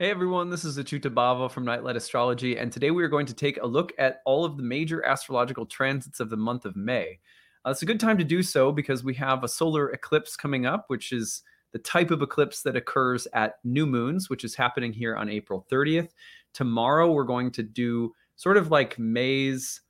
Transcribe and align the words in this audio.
Hey 0.00 0.08
everyone, 0.08 0.48
this 0.48 0.64
is 0.64 0.78
Acyuta-bhava 0.78 1.50
from 1.50 1.66
Nightlight 1.66 1.94
Astrology, 1.94 2.56
and 2.56 2.72
today 2.72 2.90
we 2.90 3.02
are 3.02 3.08
going 3.08 3.26
to 3.26 3.34
take 3.34 3.60
a 3.60 3.66
look 3.66 3.92
at 3.98 4.22
all 4.24 4.46
of 4.46 4.56
the 4.56 4.62
major 4.62 5.04
astrological 5.04 5.66
transits 5.66 6.20
of 6.20 6.30
the 6.30 6.38
month 6.38 6.64
of 6.64 6.74
May. 6.74 7.18
Uh, 7.66 7.70
it's 7.72 7.82
a 7.82 7.84
good 7.84 8.00
time 8.00 8.16
to 8.16 8.24
do 8.24 8.42
so 8.42 8.72
because 8.72 9.04
we 9.04 9.12
have 9.12 9.44
a 9.44 9.48
solar 9.48 9.90
eclipse 9.90 10.38
coming 10.38 10.64
up, 10.64 10.86
which 10.86 11.12
is 11.12 11.42
the 11.72 11.78
type 11.80 12.10
of 12.10 12.22
eclipse 12.22 12.62
that 12.62 12.76
occurs 12.76 13.28
at 13.34 13.56
new 13.62 13.84
moons, 13.84 14.30
which 14.30 14.42
is 14.42 14.54
happening 14.54 14.94
here 14.94 15.14
on 15.14 15.28
April 15.28 15.66
30th. 15.70 16.12
Tomorrow, 16.54 17.12
we're 17.12 17.24
going 17.24 17.50
to 17.50 17.62
do 17.62 18.14
sort 18.36 18.56
of 18.56 18.70
like 18.70 18.98
May's 18.98 19.82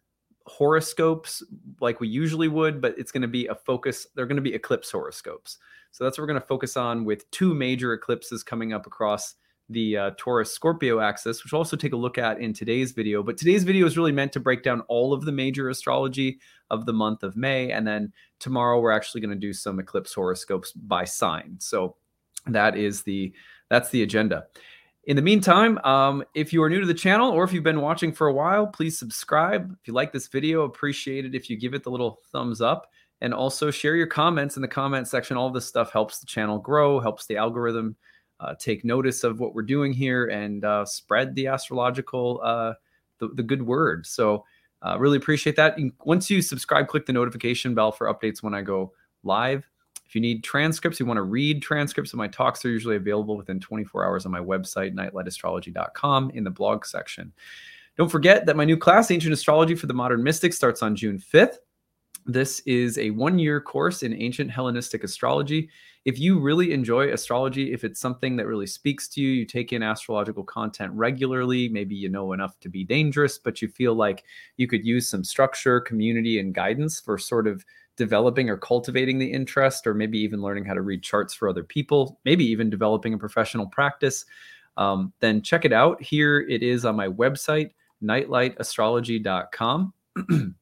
horoscopes, 0.47 1.41
like 1.81 2.01
we 2.01 2.09
usually 2.09 2.49
would, 2.49 2.81
but 2.81 2.99
it's 2.99 3.13
going 3.13 3.23
to 3.23 3.29
be 3.29 3.47
a 3.47 3.55
focus. 3.55 4.09
They're 4.17 4.27
going 4.27 4.35
to 4.35 4.43
be 4.43 4.55
eclipse 4.55 4.91
horoscopes. 4.91 5.59
So 5.93 6.03
that's 6.03 6.19
what 6.19 6.25
we're 6.25 6.33
going 6.33 6.41
to 6.41 6.49
focus 6.49 6.77
on 6.77 7.05
with 7.05 7.31
two 7.31 7.55
major 7.55 7.93
eclipses 7.93 8.43
coming 8.43 8.73
up 8.73 8.89
across 8.89 9.37
the 9.71 9.97
uh, 9.97 10.11
Taurus 10.19 10.53
Scorpio 10.53 11.01
axis, 11.01 11.43
which 11.43 11.53
we'll 11.53 11.61
also 11.61 11.77
take 11.77 11.93
a 11.93 11.97
look 11.97 12.19
at 12.19 12.41
in 12.41 12.53
today's 12.53 12.93
video. 12.93 13.23
But 13.23 13.37
today's 13.37 13.65
video 13.65 13.87
is 13.87 13.97
really 13.97 14.13
meant 14.13 14.33
to 14.33 14.41
break 14.41 14.63
down 14.63 14.83
all 14.83 15.13
of 15.13 15.25
the 15.25 15.33
major 15.33 15.69
astrology 15.69 16.41
of 16.71 16.87
the 16.87 16.93
month 16.93 17.23
of 17.23 17.37
May. 17.37 17.71
And 17.71 17.87
then 17.87 18.13
tomorrow 18.39 18.81
we're 18.81 18.91
actually 18.91 19.21
going 19.21 19.31
to 19.31 19.37
do 19.37 19.53
some 19.53 19.79
eclipse 19.79 20.13
horoscopes 20.13 20.73
by 20.73 21.05
sign. 21.05 21.57
So 21.59 21.97
that 22.47 22.77
is 22.77 23.03
the 23.03 23.33
that's 23.69 23.91
the 23.91 24.03
agenda. 24.03 24.47
In 25.05 25.17
the 25.17 25.23
meantime, 25.23 25.79
um, 25.79 26.25
if 26.35 26.53
you 26.53 26.63
are 26.63 26.69
new 26.69 26.81
to 26.81 26.87
the 26.87 26.93
channel 26.93 27.31
or 27.31 27.45
if 27.45 27.53
you've 27.53 27.65
been 27.65 27.81
watching 27.81 28.13
for 28.13 28.27
a 28.27 28.33
while, 28.33 28.67
please 28.67 28.99
subscribe. 28.99 29.71
If 29.81 29.89
you 29.89 29.95
like 29.95 30.13
this 30.13 30.29
video, 30.29 30.63
appreciate 30.63 31.25
it 31.25 31.35
if 31.35 31.49
you 31.49 31.59
give 31.59 31.75
it 31.75 31.85
the 31.85 31.91
little 31.91 32.19
thumbs 32.33 32.61
up. 32.61 32.91
And 33.23 33.35
also 33.35 33.71
share 33.71 33.97
your 33.97 34.07
comments 34.07 34.57
in 34.57 34.63
the 34.63 34.69
comment 34.69 35.07
section. 35.07 35.37
All 35.37 35.51
this 35.51 35.67
stuff 35.67 35.93
helps 35.93 36.19
the 36.19 36.27
channel 36.27 36.59
grow, 36.59 37.01
helps 37.01 37.27
the 37.27 37.37
algorithm 37.37 37.97
uh, 38.41 38.55
take 38.59 38.85
notice 38.85 39.23
of 39.23 39.39
what 39.39 39.55
we're 39.55 39.63
doing 39.63 39.93
here 39.93 40.27
and 40.27 40.65
uh, 40.65 40.85
spread 40.85 41.35
the 41.35 41.47
astrological 41.47 42.41
uh, 42.43 42.75
the, 43.19 43.29
the 43.35 43.43
good 43.43 43.63
word. 43.63 44.07
So 44.07 44.45
uh, 44.83 44.99
really 44.99 45.19
appreciate 45.19 45.57
that. 45.57 45.79
Once 46.05 46.31
you 46.31 46.43
subscribe, 46.43 46.89
click 46.89 47.07
the 47.07 47.13
notification 47.13 47.75
bell 47.75 47.93
for 47.93 48.13
updates 48.13 48.43
when 48.43 48.55
I 48.55 48.63
go 48.63 48.93
live. 49.23 49.69
If 50.07 50.15
you 50.15 50.21
need 50.21 50.43
transcripts, 50.43 50.99
you 50.99 51.07
want 51.07 51.19
to 51.19 51.23
read 51.23 51.63
transcripts 51.63 52.13
of 52.13 52.17
my 52.17 52.27
talks, 52.27 52.61
they're 52.63 52.73
usually 52.73 52.97
available 52.97 53.37
within 53.37 53.61
24 53.61 54.05
hours 54.05 54.27
on 54.27 54.33
my 54.33 54.41
website, 54.41 54.93
nightlightastrology.com, 54.95 56.31
in 56.31 56.43
the 56.43 56.51
blog 56.51 56.85
section. 56.85 57.33
Don't 57.97 58.09
forget 58.09 58.47
that 58.47 58.57
my 58.57 58.65
new 58.65 58.77
class, 58.77 59.11
Ancient 59.11 59.33
Astrology 59.33 59.75
for 59.75 59.87
the 59.87 59.95
Modern 59.95 60.23
Mystic, 60.25 60.53
starts 60.53 60.83
on 60.83 60.97
June 60.97 61.19
5th. 61.19 61.59
This 62.27 62.61
is 62.61 62.99
a 62.99 63.11
one 63.11 63.39
year 63.39 63.61
course 63.61 64.03
in 64.03 64.15
ancient 64.15 64.51
Hellenistic 64.51 65.05
astrology. 65.05 65.71
If 66.05 66.19
you 66.19 66.41
really 66.41 66.73
enjoy 66.73 67.13
astrology, 67.13 67.73
if 67.73 67.85
it's 67.85 68.01
something 68.01 68.37
that 68.37 68.47
really 68.47 68.67
speaks 68.67 69.07
to 69.09 69.21
you, 69.21 69.31
you 69.31 69.45
take 69.45 69.73
in 69.73 69.83
astrological 69.83 70.45
content 70.45 70.93
regularly, 70.95 71.69
maybe 71.69 71.95
you 71.95 72.09
know 72.09 72.33
enough 72.33 72.59
to 72.61 72.71
be 72.71 72.85
dangerous, 72.85 73.37
but 73.39 73.61
you 73.61 73.69
feel 73.69 73.95
like 73.95 74.25
you 74.57 74.67
could 74.67 74.85
use 74.85 75.09
some 75.09 75.25
structure, 75.25 75.81
community, 75.81 76.39
and 76.41 76.55
guidance 76.55 77.01
for 77.01 77.19
sort 77.19 77.47
of 77.47 77.65
developing 77.97 78.49
or 78.49 78.57
cultivating 78.57 79.19
the 79.19 79.31
interest, 79.31 79.87
or 79.87 79.93
maybe 79.93 80.19
even 80.19 80.41
learning 80.41 80.65
how 80.65 80.73
to 80.73 80.81
read 80.81 81.03
charts 81.03 81.35
for 81.35 81.49
other 81.49 81.65
people, 81.65 82.19
maybe 82.25 82.47
even 82.47 82.71
developing 82.71 83.13
a 83.13 83.19
professional 83.19 83.67
practice, 83.67 84.25
um, 84.79 85.13
then 85.21 85.43
check 85.43 85.67
it 85.67 85.73
out. 85.73 86.03
Here 86.03 86.41
it 86.41 86.63
is 86.63 86.87
on 86.87 86.97
my 86.97 87.09
website, 87.09 87.73
nightlightastrology.com. 88.03 89.93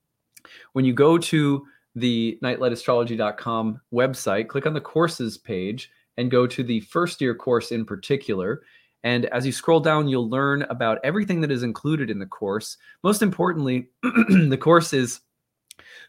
when 0.72 0.84
you 0.84 0.92
go 0.92 1.18
to 1.18 1.66
the 1.94 2.38
nightlightastrology.com 2.42 3.80
website, 3.92 4.48
click 4.48 4.66
on 4.66 4.74
the 4.74 4.80
courses 4.80 5.38
page 5.38 5.90
and 6.16 6.30
go 6.30 6.46
to 6.46 6.62
the 6.62 6.80
first 6.80 7.20
year 7.20 7.34
course 7.34 7.72
in 7.72 7.84
particular. 7.84 8.62
And 9.04 9.26
as 9.26 9.46
you 9.46 9.52
scroll 9.52 9.80
down, 9.80 10.08
you'll 10.08 10.28
learn 10.28 10.62
about 10.62 10.98
everything 11.04 11.40
that 11.42 11.52
is 11.52 11.62
included 11.62 12.10
in 12.10 12.18
the 12.18 12.26
course. 12.26 12.76
Most 13.04 13.22
importantly, 13.22 13.88
the 14.02 14.58
course 14.60 14.92
is 14.92 15.20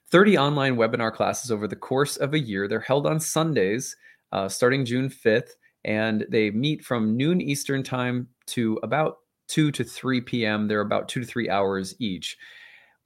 30 0.09 0.37
online 0.37 0.75
webinar 0.75 1.13
classes 1.13 1.51
over 1.51 1.67
the 1.67 1.75
course 1.75 2.17
of 2.17 2.33
a 2.33 2.39
year. 2.39 2.67
They're 2.67 2.79
held 2.79 3.05
on 3.05 3.19
Sundays 3.19 3.95
uh, 4.31 4.49
starting 4.49 4.85
June 4.85 5.09
5th, 5.09 5.51
and 5.85 6.25
they 6.29 6.51
meet 6.51 6.83
from 6.83 7.15
noon 7.15 7.41
Eastern 7.41 7.83
time 7.83 8.27
to 8.47 8.79
about 8.83 9.17
2 9.47 9.71
to 9.71 9.83
3 9.83 10.21
p.m. 10.21 10.67
They're 10.67 10.81
about 10.81 11.07
two 11.07 11.19
to 11.19 11.25
three 11.25 11.49
hours 11.49 11.95
each. 11.99 12.37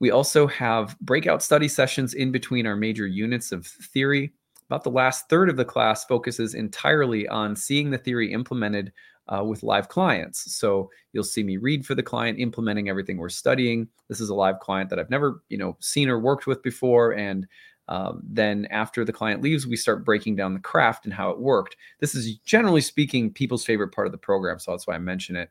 We 0.00 0.10
also 0.10 0.46
have 0.48 0.98
breakout 1.00 1.42
study 1.42 1.68
sessions 1.68 2.14
in 2.14 2.32
between 2.32 2.66
our 2.66 2.76
major 2.76 3.06
units 3.06 3.52
of 3.52 3.66
theory. 3.66 4.32
About 4.66 4.84
the 4.84 4.90
last 4.90 5.28
third 5.28 5.48
of 5.48 5.56
the 5.56 5.64
class 5.64 6.04
focuses 6.04 6.54
entirely 6.54 7.28
on 7.28 7.54
seeing 7.54 7.90
the 7.90 7.98
theory 7.98 8.32
implemented 8.32 8.92
uh, 9.28 9.42
with 9.44 9.62
live 9.62 9.88
clients. 9.88 10.54
So 10.54 10.90
you'll 11.12 11.24
see 11.24 11.42
me 11.42 11.56
read 11.56 11.86
for 11.86 11.94
the 11.94 12.02
client, 12.02 12.38
implementing 12.38 12.88
everything 12.88 13.16
we're 13.16 13.28
studying. 13.28 13.88
This 14.08 14.20
is 14.20 14.28
a 14.28 14.34
live 14.34 14.60
client 14.60 14.90
that 14.90 14.98
I've 14.98 15.10
never, 15.10 15.42
you 15.48 15.58
know, 15.58 15.76
seen 15.80 16.08
or 16.08 16.18
worked 16.18 16.46
with 16.46 16.62
before, 16.62 17.12
and 17.12 17.46
um, 17.88 18.22
then 18.24 18.66
after 18.70 19.04
the 19.04 19.12
client 19.12 19.42
leaves, 19.42 19.66
we 19.66 19.76
start 19.76 20.06
breaking 20.06 20.36
down 20.36 20.54
the 20.54 20.60
craft 20.60 21.04
and 21.04 21.12
how 21.12 21.28
it 21.30 21.38
worked. 21.38 21.76
This 22.00 22.14
is 22.14 22.36
generally 22.38 22.80
speaking 22.80 23.30
people's 23.30 23.64
favorite 23.64 23.92
part 23.92 24.06
of 24.06 24.12
the 24.12 24.18
program, 24.18 24.58
so 24.58 24.70
that's 24.70 24.86
why 24.86 24.94
I 24.94 24.98
mention 24.98 25.36
it 25.36 25.50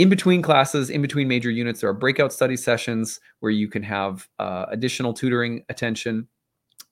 in 0.00 0.08
between 0.08 0.40
classes, 0.40 0.88
in 0.88 1.02
between 1.02 1.28
major 1.28 1.50
units, 1.50 1.82
there 1.82 1.90
are 1.90 1.94
breakout 1.94 2.32
study 2.32 2.56
sessions 2.56 3.20
where 3.40 3.52
you 3.52 3.68
can 3.68 3.82
have 3.82 4.26
uh, 4.38 4.64
additional 4.70 5.12
tutoring 5.12 5.62
attention 5.68 6.26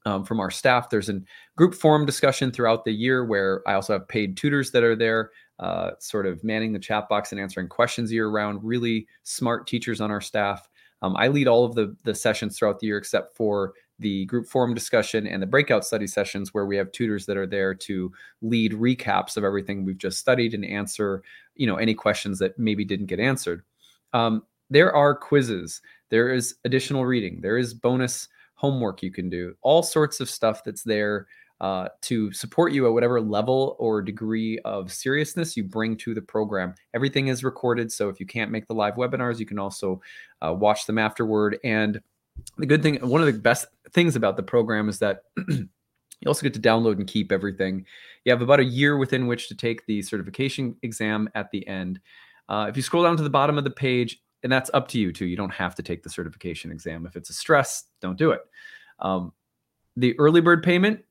um, 0.04 0.26
from 0.26 0.40
our 0.40 0.50
staff. 0.50 0.90
There's 0.90 1.08
a 1.08 1.18
group 1.56 1.74
forum 1.74 2.04
discussion 2.04 2.50
throughout 2.50 2.84
the 2.84 2.92
year 2.92 3.24
where 3.24 3.62
I 3.66 3.72
also 3.72 3.94
have 3.94 4.06
paid 4.08 4.36
tutors 4.36 4.72
that 4.72 4.82
are 4.82 4.94
there, 4.94 5.30
uh, 5.58 5.92
sort 6.00 6.26
of 6.26 6.44
manning 6.44 6.74
the 6.74 6.78
chat 6.78 7.08
box 7.08 7.32
and 7.32 7.40
answering 7.40 7.68
questions 7.68 8.12
year 8.12 8.28
round. 8.28 8.62
Really 8.62 9.06
smart 9.22 9.66
teachers 9.66 10.02
on 10.02 10.10
our 10.10 10.20
staff. 10.20 10.68
Um, 11.00 11.16
I 11.16 11.28
lead 11.28 11.48
all 11.48 11.64
of 11.64 11.74
the 11.74 11.96
the 12.04 12.14
sessions 12.14 12.58
throughout 12.58 12.78
the 12.78 12.88
year 12.88 12.98
except 12.98 13.34
for 13.34 13.72
the 13.98 14.24
group 14.26 14.46
forum 14.46 14.74
discussion 14.74 15.26
and 15.26 15.42
the 15.42 15.46
breakout 15.46 15.84
study 15.84 16.06
sessions 16.06 16.54
where 16.54 16.66
we 16.66 16.76
have 16.76 16.92
tutors 16.92 17.26
that 17.26 17.36
are 17.36 17.46
there 17.46 17.74
to 17.74 18.12
lead 18.42 18.72
recaps 18.72 19.36
of 19.36 19.44
everything 19.44 19.84
we've 19.84 19.98
just 19.98 20.18
studied 20.18 20.54
and 20.54 20.64
answer 20.64 21.22
you 21.56 21.66
know 21.66 21.76
any 21.76 21.94
questions 21.94 22.38
that 22.38 22.58
maybe 22.58 22.84
didn't 22.84 23.06
get 23.06 23.20
answered 23.20 23.62
um, 24.12 24.42
there 24.70 24.94
are 24.94 25.14
quizzes 25.14 25.80
there 26.10 26.32
is 26.32 26.56
additional 26.64 27.04
reading 27.04 27.40
there 27.40 27.58
is 27.58 27.74
bonus 27.74 28.28
homework 28.54 29.02
you 29.02 29.10
can 29.10 29.28
do 29.28 29.54
all 29.62 29.82
sorts 29.82 30.20
of 30.20 30.30
stuff 30.30 30.64
that's 30.64 30.82
there 30.82 31.26
uh, 31.60 31.88
to 32.02 32.32
support 32.32 32.72
you 32.72 32.86
at 32.86 32.92
whatever 32.92 33.20
level 33.20 33.76
or 33.78 34.00
degree 34.00 34.58
of 34.60 34.92
seriousness 34.92 35.56
you 35.56 35.64
bring 35.64 35.96
to 35.96 36.14
the 36.14 36.22
program. 36.22 36.72
Everything 36.94 37.28
is 37.28 37.42
recorded, 37.42 37.90
so 37.90 38.08
if 38.08 38.20
you 38.20 38.26
can't 38.26 38.52
make 38.52 38.66
the 38.68 38.74
live 38.74 38.94
webinars, 38.94 39.40
you 39.40 39.46
can 39.46 39.58
also 39.58 40.00
uh, 40.40 40.52
watch 40.52 40.86
them 40.86 40.98
afterward. 40.98 41.58
And 41.64 42.00
the 42.56 42.66
good 42.66 42.82
thing, 42.82 42.96
one 43.08 43.20
of 43.20 43.26
the 43.26 43.38
best 43.38 43.66
things 43.92 44.16
about 44.16 44.36
the 44.36 44.42
program 44.42 44.88
is 44.88 44.98
that 44.98 45.22
you 45.48 45.68
also 46.26 46.42
get 46.42 46.54
to 46.54 46.60
download 46.60 46.96
and 46.96 47.06
keep 47.06 47.32
everything. 47.32 47.84
You 48.24 48.32
have 48.32 48.42
about 48.42 48.60
a 48.60 48.64
year 48.64 48.96
within 48.96 49.26
which 49.26 49.48
to 49.48 49.54
take 49.54 49.86
the 49.86 50.02
certification 50.02 50.76
exam 50.82 51.28
at 51.34 51.50
the 51.50 51.66
end. 51.66 52.00
Uh, 52.48 52.66
if 52.68 52.76
you 52.76 52.82
scroll 52.82 53.04
down 53.04 53.16
to 53.16 53.22
the 53.22 53.30
bottom 53.30 53.58
of 53.58 53.64
the 53.64 53.70
page, 53.70 54.22
and 54.42 54.52
that's 54.52 54.70
up 54.72 54.88
to 54.88 54.98
you 54.98 55.12
too, 55.12 55.26
you 55.26 55.36
don't 55.36 55.52
have 55.52 55.74
to 55.74 55.82
take 55.82 56.02
the 56.02 56.10
certification 56.10 56.70
exam. 56.70 57.06
If 57.06 57.16
it's 57.16 57.30
a 57.30 57.34
stress, 57.34 57.84
don't 58.00 58.18
do 58.18 58.30
it. 58.30 58.40
Um, 59.00 59.32
the 59.96 60.18
early 60.18 60.40
bird 60.40 60.62
payment, 60.62 61.04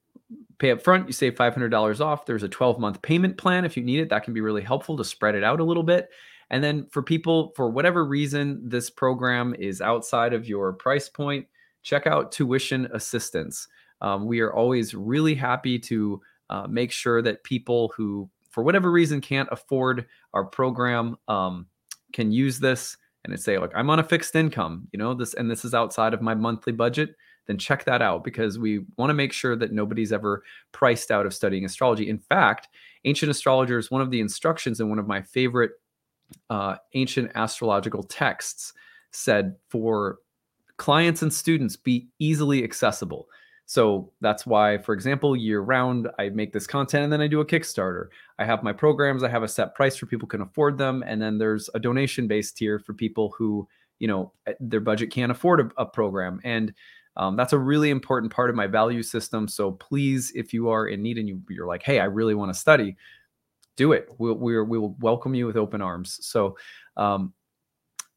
pay 0.60 0.72
up 0.72 0.82
front, 0.82 1.08
you 1.08 1.14
save 1.14 1.36
$500 1.36 2.02
off. 2.02 2.26
There's 2.26 2.44
a 2.44 2.50
12 2.50 2.80
month 2.80 3.02
payment 3.02 3.38
plan 3.38 3.66
if 3.66 3.78
you 3.78 3.84
need 3.84 4.00
it. 4.00 4.10
That 4.10 4.24
can 4.24 4.34
be 4.34 4.42
really 4.42 4.62
helpful 4.62 4.98
to 4.98 5.04
spread 5.04 5.36
it 5.36 5.44
out 5.44 5.60
a 5.60 5.64
little 5.64 5.84
bit. 5.84 6.10
And 6.50 6.64
then 6.64 6.88
for 6.92 7.02
people, 7.02 7.54
for 7.56 7.70
whatever 7.70 8.06
reason, 8.06 8.62
this 8.64 8.90
program 8.90 9.56
is 9.60 9.82
outside 9.82 10.34
of 10.34 10.48
your 10.48 10.74
price 10.74 11.10
point, 11.10 11.46
check 11.84 12.08
out 12.08 12.32
tuition 12.32 12.88
assistance. 12.94 13.68
Um, 14.02 14.26
we 14.26 14.40
are 14.40 14.54
always 14.54 14.94
really 14.94 15.36
happy 15.36 15.80
to 15.80 16.22
uh, 16.50 16.68
make 16.68 16.92
sure 16.92 17.22
that 17.22 17.44
people 17.44 17.92
who, 17.96 18.30
for 18.50 18.64
whatever 18.64 18.92
reason, 18.92 19.22
can't 19.22 19.50
afford 19.52 20.06
our 20.34 20.46
program 20.46 21.18
um, 21.28 21.68
can 22.14 22.32
use 22.32 22.60
this 22.60 22.98
and 23.26 23.38
say, 23.40 23.58
like, 23.58 23.72
I'm 23.76 23.90
on 23.90 24.00
a 24.00 24.04
fixed 24.04 24.36
income, 24.36 24.88
you 24.94 25.00
know, 25.00 25.14
this, 25.14 25.34
and 25.34 25.52
this 25.52 25.66
is 25.66 25.74
outside 25.74 26.14
of 26.14 26.22
my 26.22 26.34
monthly 26.34 26.72
budget. 26.72 27.16
Then 27.46 27.58
check 27.58 27.84
that 27.86 28.02
out 28.02 28.24
because 28.24 28.60
we 28.60 28.86
want 28.98 29.10
to 29.10 29.14
make 29.14 29.34
sure 29.34 29.56
that 29.56 29.72
nobody's 29.72 30.14
ever 30.14 30.44
priced 30.72 31.12
out 31.12 31.26
of 31.26 31.34
studying 31.34 31.66
astrology. 31.66 32.10
In 32.10 32.20
fact, 32.20 32.70
ancient 33.06 33.30
astrologers, 33.30 33.92
one 33.92 34.02
of 34.02 34.12
the 34.12 34.22
instructions 34.22 34.80
in 34.80 34.90
one 34.90 35.00
of 35.00 35.08
my 35.08 35.22
favorite 35.22 35.72
uh, 36.50 36.76
ancient 36.94 37.32
astrological 37.36 38.04
texts 38.04 38.74
said 39.12 39.56
for 39.70 40.20
clients 40.78 41.22
and 41.22 41.34
students 41.34 41.76
be 41.76 42.08
easily 42.20 42.64
accessible. 42.64 43.28
So 43.66 44.14
that's 44.22 44.46
why, 44.46 44.78
for 44.78 44.94
example, 44.94 45.36
year 45.36 45.60
round, 45.60 46.08
I 46.18 46.30
make 46.30 46.54
this 46.54 46.66
content 46.66 47.04
and 47.04 47.12
then 47.12 47.20
I 47.20 47.28
do 47.28 47.42
a 47.42 47.46
Kickstarter. 47.46 48.08
I 48.40 48.46
have 48.46 48.64
my 48.64 48.72
programs, 48.72 49.24
I 49.24 49.30
have 49.30 49.44
a 49.44 49.48
set 49.48 49.76
price 49.76 49.98
for 49.98 50.06
people 50.06 50.28
can 50.28 50.42
afford 50.42 50.78
them. 50.78 51.04
And 51.06 51.22
then 51.22 51.38
there's 51.38 51.70
a 51.74 51.80
donation 51.80 52.28
based 52.28 52.56
tier 52.56 52.80
for 52.80 52.94
people 52.94 53.34
who, 53.38 53.68
you 54.00 54.08
know, 54.08 54.32
eh, 54.46 54.54
their 54.62 54.80
budget 54.80 55.12
can't 55.12 55.34
afford 55.34 55.60
a, 55.60 55.82
a 55.82 55.86
program. 55.86 56.40
And 56.46 56.74
um, 57.18 57.36
that's 57.36 57.52
a 57.52 57.58
really 57.58 57.90
important 57.90 58.32
part 58.32 58.50
of 58.50 58.56
my 58.56 58.68
value 58.68 59.04
system. 59.04 59.50
So 59.50 59.72
please, 59.72 60.32
if 60.34 60.54
you 60.54 60.70
are 60.70 60.88
in 60.88 61.02
need 61.02 61.18
and 61.18 61.28
you, 61.28 61.42
you're 61.50 61.68
like, 61.68 61.84
hey, 61.84 62.00
I 62.00 62.06
really 62.06 62.36
want 62.36 62.54
to 62.54 62.60
study, 62.60 62.96
do 63.78 63.94
it. 63.94 64.10
We'll, 64.18 64.36
we're, 64.36 64.66
we 64.66 64.78
will 64.78 64.96
welcome 65.00 65.34
you 65.34 65.46
with 65.46 65.56
open 65.56 65.82
arms. 65.82 66.20
So, 66.26 66.58
um, 66.98 67.34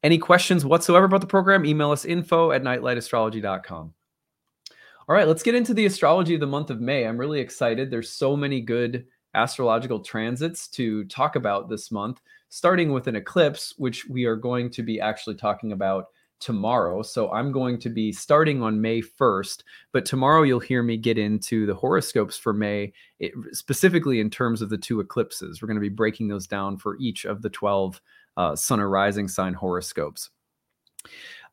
any 0.03 0.17
questions 0.17 0.65
whatsoever 0.65 1.05
about 1.05 1.21
the 1.21 1.27
program, 1.27 1.63
email 1.63 1.91
us 1.91 2.05
info 2.05 2.51
at 2.51 2.63
nightlightastrology.com. 2.63 3.93
All 5.07 5.15
right, 5.15 5.27
let's 5.27 5.43
get 5.43 5.55
into 5.55 5.73
the 5.73 5.85
astrology 5.85 6.33
of 6.33 6.39
the 6.39 6.47
month 6.47 6.71
of 6.71 6.81
May. 6.81 7.05
I'm 7.05 7.17
really 7.17 7.39
excited. 7.39 7.91
There's 7.91 8.09
so 8.09 8.35
many 8.35 8.61
good 8.61 9.05
astrological 9.35 9.99
transits 9.99 10.67
to 10.69 11.03
talk 11.05 11.35
about 11.35 11.69
this 11.69 11.91
month, 11.91 12.19
starting 12.49 12.91
with 12.91 13.07
an 13.07 13.15
eclipse, 13.15 13.75
which 13.77 14.07
we 14.07 14.25
are 14.25 14.35
going 14.35 14.69
to 14.71 14.83
be 14.83 14.99
actually 14.99 15.35
talking 15.35 15.71
about 15.71 16.07
tomorrow. 16.41 17.01
So 17.01 17.31
I'm 17.31 17.51
going 17.51 17.79
to 17.79 17.89
be 17.89 18.11
starting 18.11 18.61
on 18.61 18.81
May 18.81 19.01
1st, 19.01 19.63
but 19.93 20.05
tomorrow 20.05 20.41
you'll 20.41 20.59
hear 20.59 20.83
me 20.83 20.97
get 20.97 21.17
into 21.17 21.65
the 21.65 21.73
horoscopes 21.75 22.37
for 22.37 22.51
May, 22.51 22.91
it, 23.19 23.31
specifically 23.53 24.19
in 24.19 24.29
terms 24.29 24.61
of 24.61 24.69
the 24.69 24.77
two 24.77 24.99
eclipses. 24.99 25.61
We're 25.61 25.67
going 25.67 25.75
to 25.75 25.81
be 25.81 25.89
breaking 25.89 26.27
those 26.27 26.47
down 26.47 26.77
for 26.77 26.97
each 26.99 27.25
of 27.25 27.41
the 27.41 27.49
12 27.49 28.01
uh, 28.37 28.55
sun 28.55 28.79
or 28.79 28.89
rising 28.89 29.27
sign 29.27 29.53
horoscopes. 29.53 30.29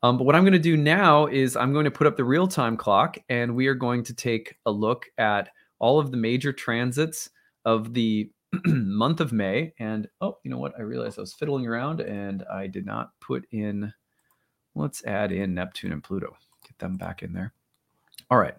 Um, 0.03 0.17
but 0.17 0.25
what 0.25 0.35
I'm 0.35 0.45
going 0.45 0.53
to 0.53 0.59
do 0.59 0.77
now 0.77 1.27
is 1.27 1.57
I'm 1.57 1.73
going 1.73 1.85
to 1.85 1.91
put 1.91 2.07
up 2.07 2.17
the 2.17 2.25
real 2.25 2.47
time 2.47 2.77
clock 2.77 3.19
and 3.29 3.55
we 3.55 3.67
are 3.67 3.75
going 3.75 4.05
to 4.05 4.15
take 4.15 4.57
a 4.67 4.71
look 4.71 5.07
at 5.19 5.51
all 5.81 5.99
of 5.99 6.11
the 6.11 6.17
major 6.17 6.53
transits 6.53 7.31
of 7.65 7.95
the 7.95 8.31
month 8.65 9.21
of 9.21 9.33
May. 9.33 9.75
And 9.79 10.09
oh, 10.21 10.39
you 10.45 10.51
know 10.51 10.59
what? 10.59 10.75
I 10.79 10.83
realized 10.83 11.19
I 11.19 11.23
was 11.23 11.35
fiddling 11.35 11.67
around 11.67 12.01
and 12.01 12.45
I 12.51 12.67
did 12.67 12.87
not 12.87 13.11
put 13.21 13.47
in 13.51 13.93
Let's 14.75 15.05
add 15.05 15.33
in 15.33 15.55
Neptune 15.55 15.93
and 15.93 16.03
Pluto, 16.03 16.37
get 16.65 16.79
them 16.79 16.97
back 16.97 17.23
in 17.23 17.33
there. 17.33 17.53
All 18.31 18.39
right. 18.39 18.55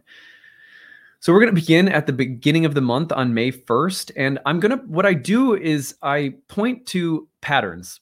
So 1.22 1.34
we're 1.34 1.42
going 1.42 1.54
to 1.54 1.62
begin 1.62 1.90
at 1.90 2.08
the 2.08 2.14
beginning 2.14 2.66
of 2.66 2.74
the 2.74 2.82
month 2.82 3.12
on 3.12 3.34
May 3.34 3.52
1st. 3.52 4.12
And 4.16 4.40
I'm 4.46 4.60
going 4.60 4.78
to, 4.78 4.86
what 4.86 5.06
I 5.06 5.14
do 5.14 5.56
is 5.56 5.96
I 6.02 6.36
point 6.48 6.86
to 6.88 7.28
patterns. 7.42 8.00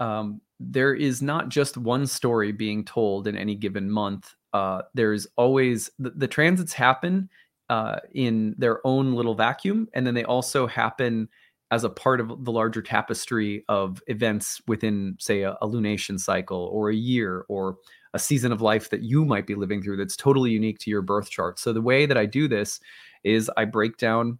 Um, 0.00 0.40
there 0.58 0.94
is 0.94 1.20
not 1.20 1.50
just 1.50 1.76
one 1.76 2.06
story 2.06 2.50
being 2.50 2.84
told 2.84 3.26
in 3.26 3.36
any 3.36 3.54
given 3.54 3.90
month. 3.90 4.34
Uh, 4.54 4.82
there's 4.94 5.26
always 5.36 5.90
the, 5.98 6.10
the 6.10 6.28
transits 6.28 6.72
happen 6.72 7.28
uh, 7.68 7.96
in 8.12 8.54
their 8.56 8.86
own 8.86 9.12
little 9.14 9.34
vacuum, 9.34 9.88
and 9.94 10.06
then 10.06 10.14
they 10.14 10.24
also 10.24 10.66
happen 10.66 11.28
as 11.74 11.82
a 11.82 11.90
part 11.90 12.20
of 12.20 12.44
the 12.44 12.52
larger 12.52 12.80
tapestry 12.80 13.64
of 13.68 14.00
events 14.06 14.62
within, 14.68 15.16
say, 15.18 15.42
a, 15.42 15.54
a, 15.60 15.66
lunation 15.66 16.20
cycle 16.20 16.70
or 16.72 16.88
a 16.88 16.94
year 16.94 17.44
or 17.48 17.76
a 18.12 18.18
season 18.18 18.52
of 18.52 18.62
life 18.62 18.90
that 18.90 19.02
you 19.02 19.24
might 19.24 19.44
be 19.44 19.56
living 19.56 19.82
through 19.82 19.96
that's 19.96 20.16
totally 20.16 20.52
unique 20.52 20.78
to 20.78 20.88
your 20.88 21.02
birth 21.02 21.30
chart. 21.30 21.58
So, 21.58 21.72
the 21.72 21.82
way 21.82 22.06
that 22.06 22.16
I 22.16 22.26
do 22.26 22.46
this 22.46 22.78
is 23.24 23.50
I 23.56 23.64
break 23.64 23.96
down 23.96 24.38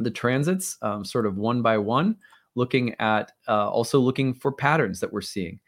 the 0.00 0.10
transits 0.10 0.76
um, 0.82 1.04
sort 1.04 1.26
of 1.26 1.36
one 1.36 1.62
by 1.62 1.78
one, 1.78 2.16
looking 2.56 2.96
at 2.98 3.30
uh, 3.46 3.70
also 3.70 4.00
looking 4.00 4.34
for 4.34 4.50
patterns 4.50 4.98
that 4.98 5.12
we're 5.12 5.20
seeing. 5.20 5.60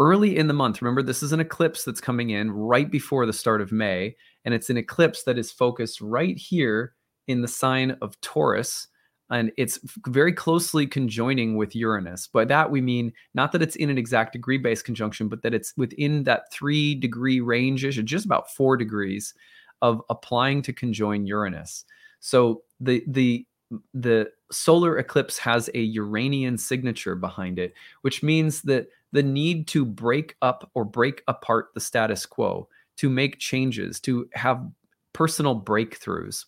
Early 0.00 0.36
in 0.36 0.48
the 0.48 0.54
month, 0.54 0.82
remember, 0.82 1.04
this 1.04 1.22
is 1.22 1.32
an 1.32 1.40
eclipse 1.40 1.84
that's 1.84 2.00
coming 2.00 2.30
in 2.30 2.50
right 2.50 2.90
before 2.90 3.26
the 3.26 3.32
start 3.32 3.60
of 3.60 3.70
May, 3.70 4.16
and 4.44 4.52
it's 4.52 4.70
an 4.70 4.76
eclipse 4.76 5.22
that 5.22 5.38
is 5.38 5.52
focused 5.52 6.00
right 6.00 6.36
here 6.36 6.94
in 7.28 7.42
the 7.42 7.48
sign 7.48 7.96
of 8.02 8.20
Taurus 8.20 8.88
and 9.30 9.52
it's 9.56 9.78
very 10.06 10.32
closely 10.32 10.86
conjoining 10.86 11.56
with 11.56 11.76
Uranus. 11.76 12.26
By 12.26 12.44
that 12.46 12.70
we 12.70 12.80
mean 12.80 13.12
not 13.34 13.52
that 13.52 13.62
it's 13.62 13.76
in 13.76 13.90
an 13.90 13.98
exact 13.98 14.32
degree 14.32 14.58
based 14.58 14.84
conjunction, 14.84 15.28
but 15.28 15.42
that 15.42 15.54
it's 15.54 15.74
within 15.76 16.24
that 16.24 16.50
three 16.52 16.94
degree 16.94 17.40
range, 17.40 17.82
just 18.04 18.24
about 18.24 18.50
four 18.50 18.76
degrees 18.76 19.34
of 19.82 20.02
applying 20.10 20.62
to 20.62 20.72
conjoin 20.72 21.26
Uranus. 21.26 21.84
So 22.20 22.62
the 22.80 23.04
the 23.06 23.46
the 23.92 24.30
solar 24.50 24.98
eclipse 24.98 25.38
has 25.38 25.68
a 25.74 25.80
Uranian 25.80 26.56
signature 26.56 27.14
behind 27.14 27.58
it, 27.58 27.74
which 28.00 28.22
means 28.22 28.62
that 28.62 28.88
the 29.12 29.22
need 29.22 29.68
to 29.68 29.84
break 29.84 30.36
up 30.40 30.70
or 30.74 30.84
break 30.84 31.22
apart 31.28 31.68
the 31.74 31.80
status 31.80 32.24
quo, 32.24 32.68
to 32.96 33.10
make 33.10 33.38
changes, 33.38 34.00
to 34.00 34.28
have 34.32 34.66
personal 35.12 35.60
breakthroughs 35.60 36.44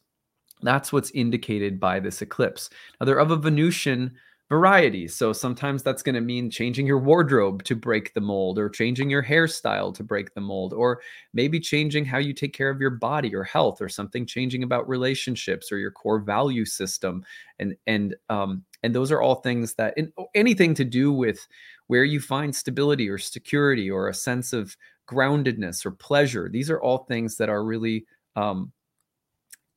that's 0.63 0.93
what's 0.93 1.11
indicated 1.13 1.81
by 1.81 2.01
this 2.01 2.23
eclipse. 2.23 2.71
Now, 3.01 3.07
they're 3.07 3.21
of 3.21 3.31
a 3.31 3.37
Venusian 3.37 4.13
variety. 4.49 5.07
So 5.07 5.33
sometimes 5.33 5.85
that's 5.85 6.03
going 6.03 6.17
to 6.17 6.21
mean 6.21 6.51
changing 6.51 6.85
your 6.85 6.99
wardrobe 6.99 7.63
to 7.63 7.77
break 7.77 8.13
the 8.15 8.21
mold, 8.21 8.59
or 8.59 8.69
changing 8.69 9.09
your 9.09 9.23
hairstyle 9.23 9.95
to 9.95 10.03
break 10.03 10.35
the 10.35 10.41
mold, 10.41 10.73
or 10.73 11.01
maybe 11.33 11.61
changing 11.61 12.05
how 12.05 12.19
you 12.19 12.35
take 12.35 12.53
care 12.53 12.69
of 12.69 12.81
your 12.81 12.91
body 12.91 13.33
or 13.33 13.45
health, 13.45 13.81
or 13.81 13.89
something 13.89 14.27
changing 14.27 14.65
about 14.65 14.89
relationships 14.89 15.71
or 15.71 15.79
your 15.79 15.93
core 15.93 16.19
value 16.19 16.65
system. 16.65 17.25
And 17.61 17.77
and 17.87 18.17
um, 18.29 18.65
and 18.83 18.93
those 18.93 19.13
are 19.13 19.23
all 19.23 19.37
things 19.37 19.75
that 19.75 19.97
in, 19.97 20.13
anything 20.35 20.75
to 20.75 20.85
do 20.85 21.13
with 21.13 21.47
where 21.87 22.05
you 22.05 22.21
find 22.21 22.55
stability 22.55 23.09
or 23.09 23.19
security 23.19 23.89
or 23.89 24.09
a 24.09 24.15
sense 24.15 24.53
of 24.53 24.77
groundedness 25.09 25.87
or 25.87 25.93
pleasure. 25.93 26.49
These 26.49 26.71
are 26.71 26.81
all 26.81 27.05
things 27.05 27.37
that 27.37 27.49
are 27.49 27.65
really 27.65 28.05
um, 28.35 28.73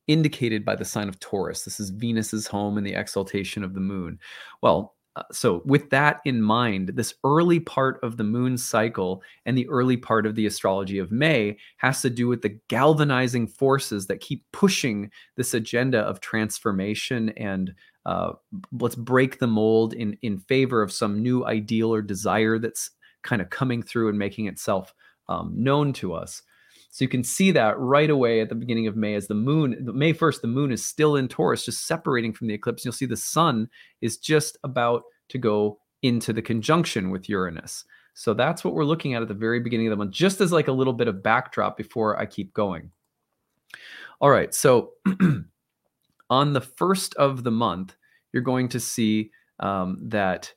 indicated 0.06 0.64
by 0.64 0.76
the 0.76 0.84
sign 0.84 1.08
of 1.08 1.18
Taurus. 1.20 1.64
This 1.64 1.80
is 1.80 1.90
Venus's 1.90 2.46
home 2.46 2.76
and 2.76 2.86
the 2.86 2.94
exaltation 2.94 3.64
of 3.64 3.74
the 3.74 3.80
moon. 3.80 4.18
Well, 4.62 4.94
uh, 5.16 5.22
so 5.30 5.62
with 5.64 5.90
that 5.90 6.20
in 6.24 6.42
mind, 6.42 6.90
this 6.94 7.14
early 7.22 7.60
part 7.60 8.00
of 8.02 8.16
the 8.16 8.24
moon 8.24 8.58
cycle 8.58 9.22
and 9.46 9.56
the 9.56 9.68
early 9.68 9.96
part 9.96 10.26
of 10.26 10.34
the 10.34 10.46
astrology 10.46 10.98
of 10.98 11.12
May 11.12 11.56
has 11.76 12.02
to 12.02 12.10
do 12.10 12.26
with 12.26 12.42
the 12.42 12.58
galvanizing 12.68 13.46
forces 13.46 14.08
that 14.08 14.20
keep 14.20 14.44
pushing 14.52 15.10
this 15.36 15.54
agenda 15.54 16.00
of 16.00 16.20
transformation 16.20 17.28
and 17.36 17.72
uh, 18.06 18.32
let's 18.72 18.96
break 18.96 19.38
the 19.38 19.46
mold 19.46 19.94
in 19.94 20.18
in 20.20 20.38
favor 20.38 20.82
of 20.82 20.92
some 20.92 21.22
new 21.22 21.46
ideal 21.46 21.94
or 21.94 22.02
desire 22.02 22.58
that's 22.58 22.90
kind 23.22 23.40
of 23.40 23.48
coming 23.48 23.82
through 23.82 24.10
and 24.10 24.18
making 24.18 24.46
itself 24.46 24.92
um, 25.28 25.52
known 25.56 25.92
to 25.94 26.12
us. 26.12 26.42
So 26.94 27.04
you 27.04 27.08
can 27.08 27.24
see 27.24 27.50
that 27.50 27.76
right 27.76 28.08
away 28.08 28.40
at 28.40 28.48
the 28.48 28.54
beginning 28.54 28.86
of 28.86 28.94
May 28.94 29.16
as 29.16 29.26
the 29.26 29.34
moon, 29.34 29.76
May 29.92 30.14
1st, 30.14 30.42
the 30.42 30.46
moon 30.46 30.70
is 30.70 30.86
still 30.86 31.16
in 31.16 31.26
Taurus, 31.26 31.64
just 31.64 31.88
separating 31.88 32.32
from 32.32 32.46
the 32.46 32.54
eclipse. 32.54 32.84
You'll 32.84 32.92
see 32.92 33.04
the 33.04 33.16
sun 33.16 33.68
is 34.00 34.16
just 34.16 34.58
about 34.62 35.02
to 35.30 35.38
go 35.38 35.80
into 36.02 36.32
the 36.32 36.40
conjunction 36.40 37.10
with 37.10 37.28
Uranus. 37.28 37.84
So 38.14 38.32
that's 38.32 38.62
what 38.62 38.74
we're 38.74 38.84
looking 38.84 39.12
at 39.12 39.22
at 39.22 39.26
the 39.26 39.34
very 39.34 39.58
beginning 39.58 39.88
of 39.88 39.90
the 39.90 39.96
month, 39.96 40.12
just 40.12 40.40
as 40.40 40.52
like 40.52 40.68
a 40.68 40.72
little 40.72 40.92
bit 40.92 41.08
of 41.08 41.20
backdrop 41.20 41.76
before 41.76 42.16
I 42.16 42.26
keep 42.26 42.54
going. 42.54 42.92
All 44.20 44.30
right. 44.30 44.54
So 44.54 44.92
on 46.30 46.52
the 46.52 46.60
first 46.60 47.16
of 47.16 47.42
the 47.42 47.50
month, 47.50 47.96
you're 48.32 48.40
going 48.40 48.68
to 48.68 48.78
see 48.78 49.32
um, 49.58 49.98
that 50.00 50.54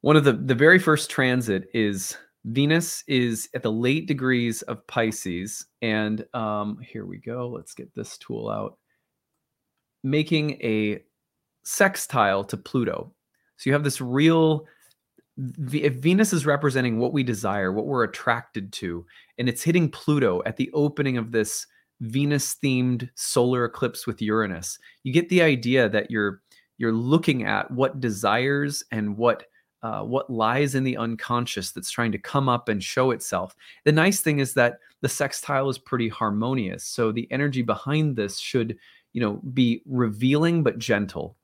one 0.00 0.16
of 0.16 0.24
the 0.24 0.32
the 0.32 0.54
very 0.54 0.78
first 0.78 1.10
transit 1.10 1.68
is 1.74 2.16
Venus 2.44 3.04
is 3.06 3.48
at 3.54 3.62
the 3.62 3.72
late 3.72 4.06
degrees 4.06 4.62
of 4.62 4.86
Pisces. 4.86 5.66
And 5.82 6.24
um, 6.34 6.78
here 6.80 7.06
we 7.06 7.18
go. 7.18 7.48
Let's 7.48 7.74
get 7.74 7.94
this 7.94 8.16
tool 8.18 8.48
out. 8.48 8.78
Making 10.02 10.52
a 10.62 11.02
sextile 11.64 12.44
to 12.44 12.56
Pluto. 12.56 13.12
So 13.56 13.68
you 13.68 13.74
have 13.74 13.84
this 13.84 14.00
real. 14.00 14.66
If 15.72 15.94
Venus 15.94 16.32
is 16.32 16.46
representing 16.46 16.98
what 16.98 17.12
we 17.12 17.22
desire, 17.22 17.72
what 17.72 17.86
we're 17.86 18.04
attracted 18.04 18.72
to, 18.74 19.04
and 19.38 19.48
it's 19.48 19.62
hitting 19.62 19.90
Pluto 19.90 20.42
at 20.46 20.56
the 20.56 20.70
opening 20.72 21.16
of 21.16 21.30
this 21.30 21.66
Venus 22.00 22.56
themed 22.62 23.08
solar 23.14 23.64
eclipse 23.64 24.06
with 24.06 24.22
Uranus, 24.22 24.78
you 25.02 25.12
get 25.12 25.28
the 25.28 25.42
idea 25.42 25.88
that 25.88 26.10
you're 26.10 26.42
you're 26.78 26.92
looking 26.92 27.44
at 27.44 27.70
what 27.70 28.00
desires 28.00 28.84
and 28.92 29.16
what 29.16 29.44
uh, 29.82 30.02
what 30.02 30.30
lies 30.30 30.74
in 30.74 30.84
the 30.84 30.96
unconscious 30.96 31.70
that's 31.70 31.90
trying 31.90 32.12
to 32.12 32.18
come 32.18 32.48
up 32.48 32.68
and 32.68 32.82
show 32.82 33.10
itself. 33.10 33.54
The 33.84 33.92
nice 33.92 34.20
thing 34.20 34.40
is 34.40 34.54
that 34.54 34.78
the 35.00 35.08
sextile 35.08 35.68
is 35.68 35.78
pretty 35.78 36.08
harmonious, 36.08 36.84
so 36.84 37.12
the 37.12 37.28
energy 37.30 37.62
behind 37.62 38.16
this 38.16 38.38
should, 38.38 38.76
you 39.12 39.20
know, 39.20 39.34
be 39.54 39.82
revealing 39.86 40.62
but 40.62 40.78
gentle. 40.78 41.36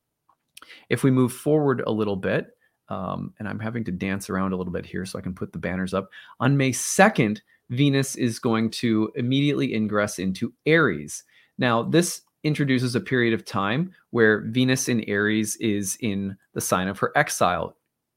If 0.88 1.04
we 1.04 1.10
move 1.10 1.32
forward 1.32 1.82
a 1.86 1.92
little 1.92 2.16
bit, 2.16 2.56
um, 2.88 3.32
and 3.38 3.48
I'm 3.48 3.60
having 3.60 3.84
to 3.84 3.92
dance 3.92 4.28
around 4.28 4.52
a 4.52 4.56
little 4.56 4.72
bit 4.72 4.84
here 4.84 5.06
so 5.06 5.18
I 5.18 5.22
can 5.22 5.34
put 5.34 5.52
the 5.52 5.58
banners 5.58 5.94
up. 5.94 6.10
On 6.40 6.56
May 6.56 6.70
2nd, 6.70 7.40
Venus 7.70 8.16
is 8.16 8.38
going 8.38 8.70
to 8.70 9.10
immediately 9.14 9.74
ingress 9.74 10.18
into 10.18 10.52
Aries. 10.66 11.24
Now, 11.56 11.82
this 11.82 12.22
introduces 12.42 12.94
a 12.94 13.00
period 13.00 13.32
of 13.32 13.44
time 13.44 13.92
where 14.10 14.42
Venus 14.42 14.88
in 14.88 15.02
Aries 15.08 15.56
is 15.56 15.96
in 16.00 16.36
the 16.52 16.60
sign 16.60 16.88
of 16.88 16.98
her 16.98 17.10
exile 17.16 17.74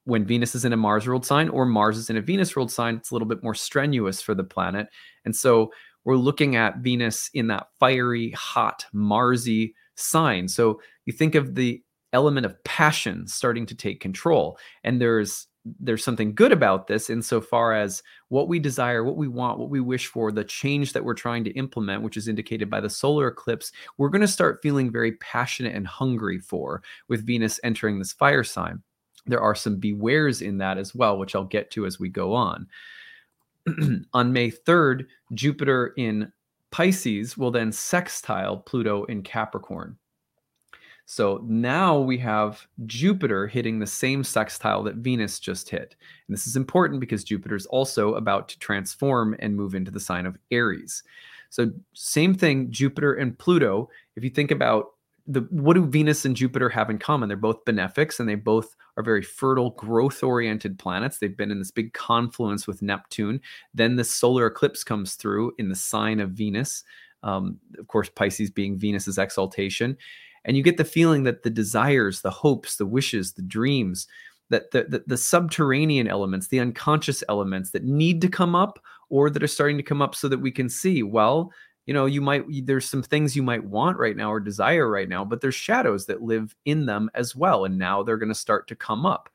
when 0.08 0.24
Venus 0.24 0.54
is 0.54 0.64
in 0.64 0.72
a 0.72 0.76
Mars 0.76 1.06
ruled 1.06 1.26
sign 1.26 1.50
or 1.50 1.66
Mars 1.66 1.98
is 1.98 2.08
in 2.08 2.16
a 2.16 2.22
Venus 2.22 2.56
ruled 2.56 2.72
sign, 2.72 2.96
it's 2.96 3.10
a 3.10 3.14
little 3.14 3.28
bit 3.28 3.42
more 3.42 3.54
strenuous 3.54 4.22
for 4.22 4.34
the 4.34 4.42
planet. 4.42 4.88
And 5.26 5.36
so 5.36 5.70
we're 6.04 6.16
looking 6.16 6.56
at 6.56 6.78
Venus 6.78 7.28
in 7.34 7.48
that 7.48 7.66
fiery, 7.78 8.30
hot, 8.30 8.86
Marsy 8.94 9.74
sign. 9.96 10.48
So 10.48 10.80
you 11.04 11.12
think 11.12 11.34
of 11.34 11.56
the 11.56 11.82
element 12.14 12.46
of 12.46 12.64
passion 12.64 13.26
starting 13.26 13.66
to 13.66 13.74
take 13.74 14.00
control. 14.00 14.58
And 14.82 14.98
there's 14.98 15.46
there's 15.78 16.02
something 16.02 16.34
good 16.34 16.52
about 16.52 16.86
this 16.86 17.10
insofar 17.10 17.74
as 17.74 18.02
what 18.28 18.48
we 18.48 18.58
desire, 18.58 19.04
what 19.04 19.18
we 19.18 19.28
want, 19.28 19.58
what 19.58 19.68
we 19.68 19.80
wish 19.80 20.06
for, 20.06 20.32
the 20.32 20.42
change 20.42 20.94
that 20.94 21.04
we're 21.04 21.12
trying 21.12 21.44
to 21.44 21.50
implement, 21.50 22.02
which 22.02 22.16
is 22.16 22.28
indicated 22.28 22.70
by 22.70 22.80
the 22.80 22.88
solar 22.88 23.28
eclipse, 23.28 23.70
we're 23.98 24.08
going 24.08 24.22
to 24.22 24.28
start 24.28 24.60
feeling 24.62 24.90
very 24.90 25.12
passionate 25.16 25.74
and 25.74 25.86
hungry 25.86 26.38
for 26.38 26.82
with 27.08 27.26
Venus 27.26 27.60
entering 27.62 27.98
this 27.98 28.14
fire 28.14 28.44
sign. 28.44 28.82
There 29.28 29.40
are 29.40 29.54
some 29.54 29.80
bewares 29.80 30.42
in 30.42 30.58
that 30.58 30.78
as 30.78 30.94
well, 30.94 31.18
which 31.18 31.34
I'll 31.34 31.44
get 31.44 31.70
to 31.72 31.86
as 31.86 32.00
we 32.00 32.08
go 32.08 32.34
on. 32.34 32.66
on 34.14 34.32
May 34.32 34.50
3rd, 34.50 35.06
Jupiter 35.34 35.92
in 35.96 36.32
Pisces 36.70 37.36
will 37.36 37.50
then 37.50 37.72
sextile 37.72 38.58
Pluto 38.58 39.04
in 39.04 39.22
Capricorn. 39.22 39.96
So 41.10 41.42
now 41.46 41.98
we 41.98 42.18
have 42.18 42.66
Jupiter 42.84 43.46
hitting 43.46 43.78
the 43.78 43.86
same 43.86 44.22
sextile 44.22 44.82
that 44.82 44.96
Venus 44.96 45.40
just 45.40 45.70
hit. 45.70 45.96
And 46.26 46.36
this 46.36 46.46
is 46.46 46.54
important 46.54 47.00
because 47.00 47.24
Jupiter 47.24 47.56
is 47.56 47.64
also 47.66 48.14
about 48.14 48.46
to 48.50 48.58
transform 48.58 49.34
and 49.38 49.56
move 49.56 49.74
into 49.74 49.90
the 49.90 50.00
sign 50.00 50.26
of 50.26 50.36
Aries. 50.50 51.02
So 51.48 51.70
same 51.94 52.34
thing, 52.34 52.70
Jupiter 52.70 53.14
and 53.14 53.38
Pluto. 53.38 53.88
If 54.16 54.24
you 54.24 54.28
think 54.28 54.50
about 54.50 54.88
the 55.26 55.40
what 55.50 55.74
do 55.74 55.86
Venus 55.86 56.26
and 56.26 56.36
Jupiter 56.36 56.68
have 56.68 56.90
in 56.90 56.98
common? 56.98 57.28
They're 57.28 57.38
both 57.38 57.64
benefics 57.64 58.20
and 58.20 58.28
they 58.28 58.34
both 58.34 58.76
are 58.98 59.02
very 59.04 59.22
fertile, 59.22 59.70
growth-oriented 59.70 60.76
planets. 60.76 61.18
They've 61.18 61.36
been 61.36 61.52
in 61.52 61.60
this 61.60 61.70
big 61.70 61.92
confluence 61.92 62.66
with 62.66 62.82
Neptune. 62.82 63.40
Then 63.72 63.94
the 63.94 64.02
solar 64.02 64.46
eclipse 64.46 64.82
comes 64.82 65.14
through 65.14 65.52
in 65.58 65.68
the 65.68 65.76
sign 65.76 66.18
of 66.18 66.32
Venus. 66.32 66.82
Um, 67.22 67.58
of 67.78 67.86
course, 67.86 68.10
Pisces 68.10 68.50
being 68.50 68.76
Venus's 68.76 69.16
exaltation. 69.16 69.96
And 70.44 70.56
you 70.56 70.64
get 70.64 70.78
the 70.78 70.84
feeling 70.84 71.22
that 71.24 71.44
the 71.44 71.50
desires, 71.50 72.22
the 72.22 72.30
hopes, 72.30 72.76
the 72.76 72.86
wishes, 72.86 73.32
the 73.32 73.42
dreams, 73.42 74.08
that 74.50 74.72
the, 74.72 74.84
the, 74.84 75.04
the 75.06 75.16
subterranean 75.16 76.08
elements, 76.08 76.48
the 76.48 76.60
unconscious 76.60 77.22
elements 77.28 77.70
that 77.70 77.84
need 77.84 78.20
to 78.22 78.28
come 78.28 78.54
up 78.54 78.80
or 79.10 79.30
that 79.30 79.42
are 79.42 79.46
starting 79.46 79.76
to 79.76 79.82
come 79.82 80.02
up 80.02 80.14
so 80.14 80.26
that 80.28 80.40
we 80.40 80.50
can 80.50 80.68
see, 80.68 81.02
well, 81.02 81.52
you 81.88 81.94
know 81.94 82.04
you 82.04 82.20
might 82.20 82.44
there's 82.66 82.84
some 82.84 83.02
things 83.02 83.34
you 83.34 83.42
might 83.42 83.64
want 83.64 83.96
right 83.96 84.14
now 84.14 84.30
or 84.30 84.40
desire 84.40 84.90
right 84.90 85.08
now 85.08 85.24
but 85.24 85.40
there's 85.40 85.54
shadows 85.54 86.04
that 86.04 86.20
live 86.20 86.54
in 86.66 86.84
them 86.84 87.10
as 87.14 87.34
well 87.34 87.64
and 87.64 87.78
now 87.78 88.02
they're 88.02 88.18
going 88.18 88.28
to 88.28 88.34
start 88.34 88.68
to 88.68 88.76
come 88.76 89.06
up. 89.06 89.30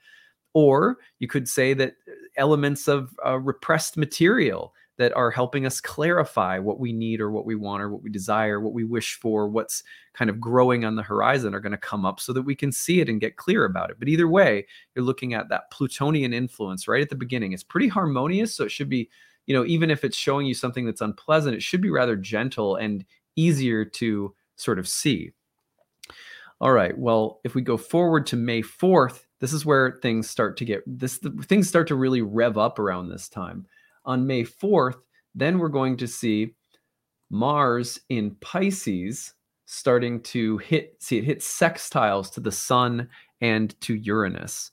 Or 0.54 1.00
you 1.18 1.28
could 1.28 1.50
say 1.50 1.74
that 1.74 1.96
uh, 2.08 2.12
elements 2.38 2.88
of 2.88 3.16
uh, 3.26 3.40
repressed 3.40 3.98
material 3.98 4.76
that 5.00 5.12
are 5.14 5.32
helping 5.32 5.66
us 5.66 5.82
clarify 5.82 6.60
what 6.60 6.80
we 6.80 6.94
need 6.94 7.20
or 7.20 7.32
what 7.32 7.48
we 7.48 7.56
want 7.56 7.82
or 7.82 7.90
what 7.90 8.04
we 8.04 8.12
desire 8.12 8.60
what 8.60 8.74
we 8.74 8.84
wish 8.84 9.16
for 9.16 9.48
what's 9.48 9.84
kind 10.14 10.30
of 10.30 10.40
growing 10.40 10.86
on 10.86 10.96
the 10.96 11.02
horizon 11.02 11.56
are 11.56 11.60
going 11.60 11.72
to 11.72 11.78
come 11.78 12.06
up 12.06 12.20
so 12.20 12.32
that 12.34 12.44
we 12.44 12.54
can 12.54 12.72
see 12.72 13.02
it 13.02 13.10
and 13.10 13.20
get 13.20 13.36
clear 13.36 13.66
about 13.66 13.90
it. 13.90 13.98
But 13.98 14.10
either 14.10 14.28
way 14.28 14.68
you're 14.94 15.04
looking 15.04 15.34
at 15.34 15.50
that 15.50 15.72
plutonian 15.72 16.34
influence 16.34 16.88
right 16.88 17.02
at 17.02 17.10
the 17.10 17.16
beginning. 17.16 17.52
It's 17.52 17.64
pretty 17.64 17.88
harmonious 17.88 18.54
so 18.54 18.66
it 18.66 18.72
should 18.72 18.90
be 18.90 19.10
you 19.46 19.56
know, 19.56 19.66
even 19.66 19.92
if 19.92 20.04
it's 20.04 20.18
showing 20.18 20.46
you 20.46 20.54
something 20.54 20.86
that's 20.86 21.02
unpleasant, 21.02 21.56
it 21.56 21.64
should 21.64 21.82
be 21.82 21.90
rather 21.90 22.16
gentle 22.16 22.76
and 22.76 23.06
easier 23.36 23.84
to 23.86 24.34
sort 24.56 24.80
of 24.80 24.88
see. 24.88 25.32
All 26.62 26.72
right. 26.72 26.98
Well, 26.98 27.42
if 27.44 27.56
we 27.56 27.62
go 27.62 27.76
forward 27.76 28.26
to 28.28 28.38
May 28.38 28.62
4th, 28.62 29.26
this 29.40 29.52
is 29.52 29.66
where 29.66 30.00
things 30.02 30.30
start 30.30 30.56
to 30.58 30.66
get 30.66 30.84
this 30.88 31.18
the, 31.18 31.32
things 31.44 31.68
start 31.68 31.88
to 31.90 31.96
really 31.96 32.22
rev 32.22 32.58
up 32.58 32.80
around 32.80 33.10
this 33.10 33.28
time. 33.28 33.66
On 34.06 34.26
May 34.26 34.44
4th, 34.44 35.00
then 35.36 35.60
we're 35.60 35.68
going 35.68 35.98
to 35.98 36.08
see 36.08 36.56
Mars 37.30 38.00
in 38.10 38.36
Pisces 38.40 39.34
starting 39.66 40.22
to 40.22 40.58
hit 40.60 40.96
see 41.00 41.18
it 41.18 41.24
hits 41.24 41.46
sextiles 41.46 42.32
to 42.32 42.40
the 42.40 42.52
sun 42.52 43.10
and 43.42 43.80
to 43.82 43.96
Uranus. 43.96 44.72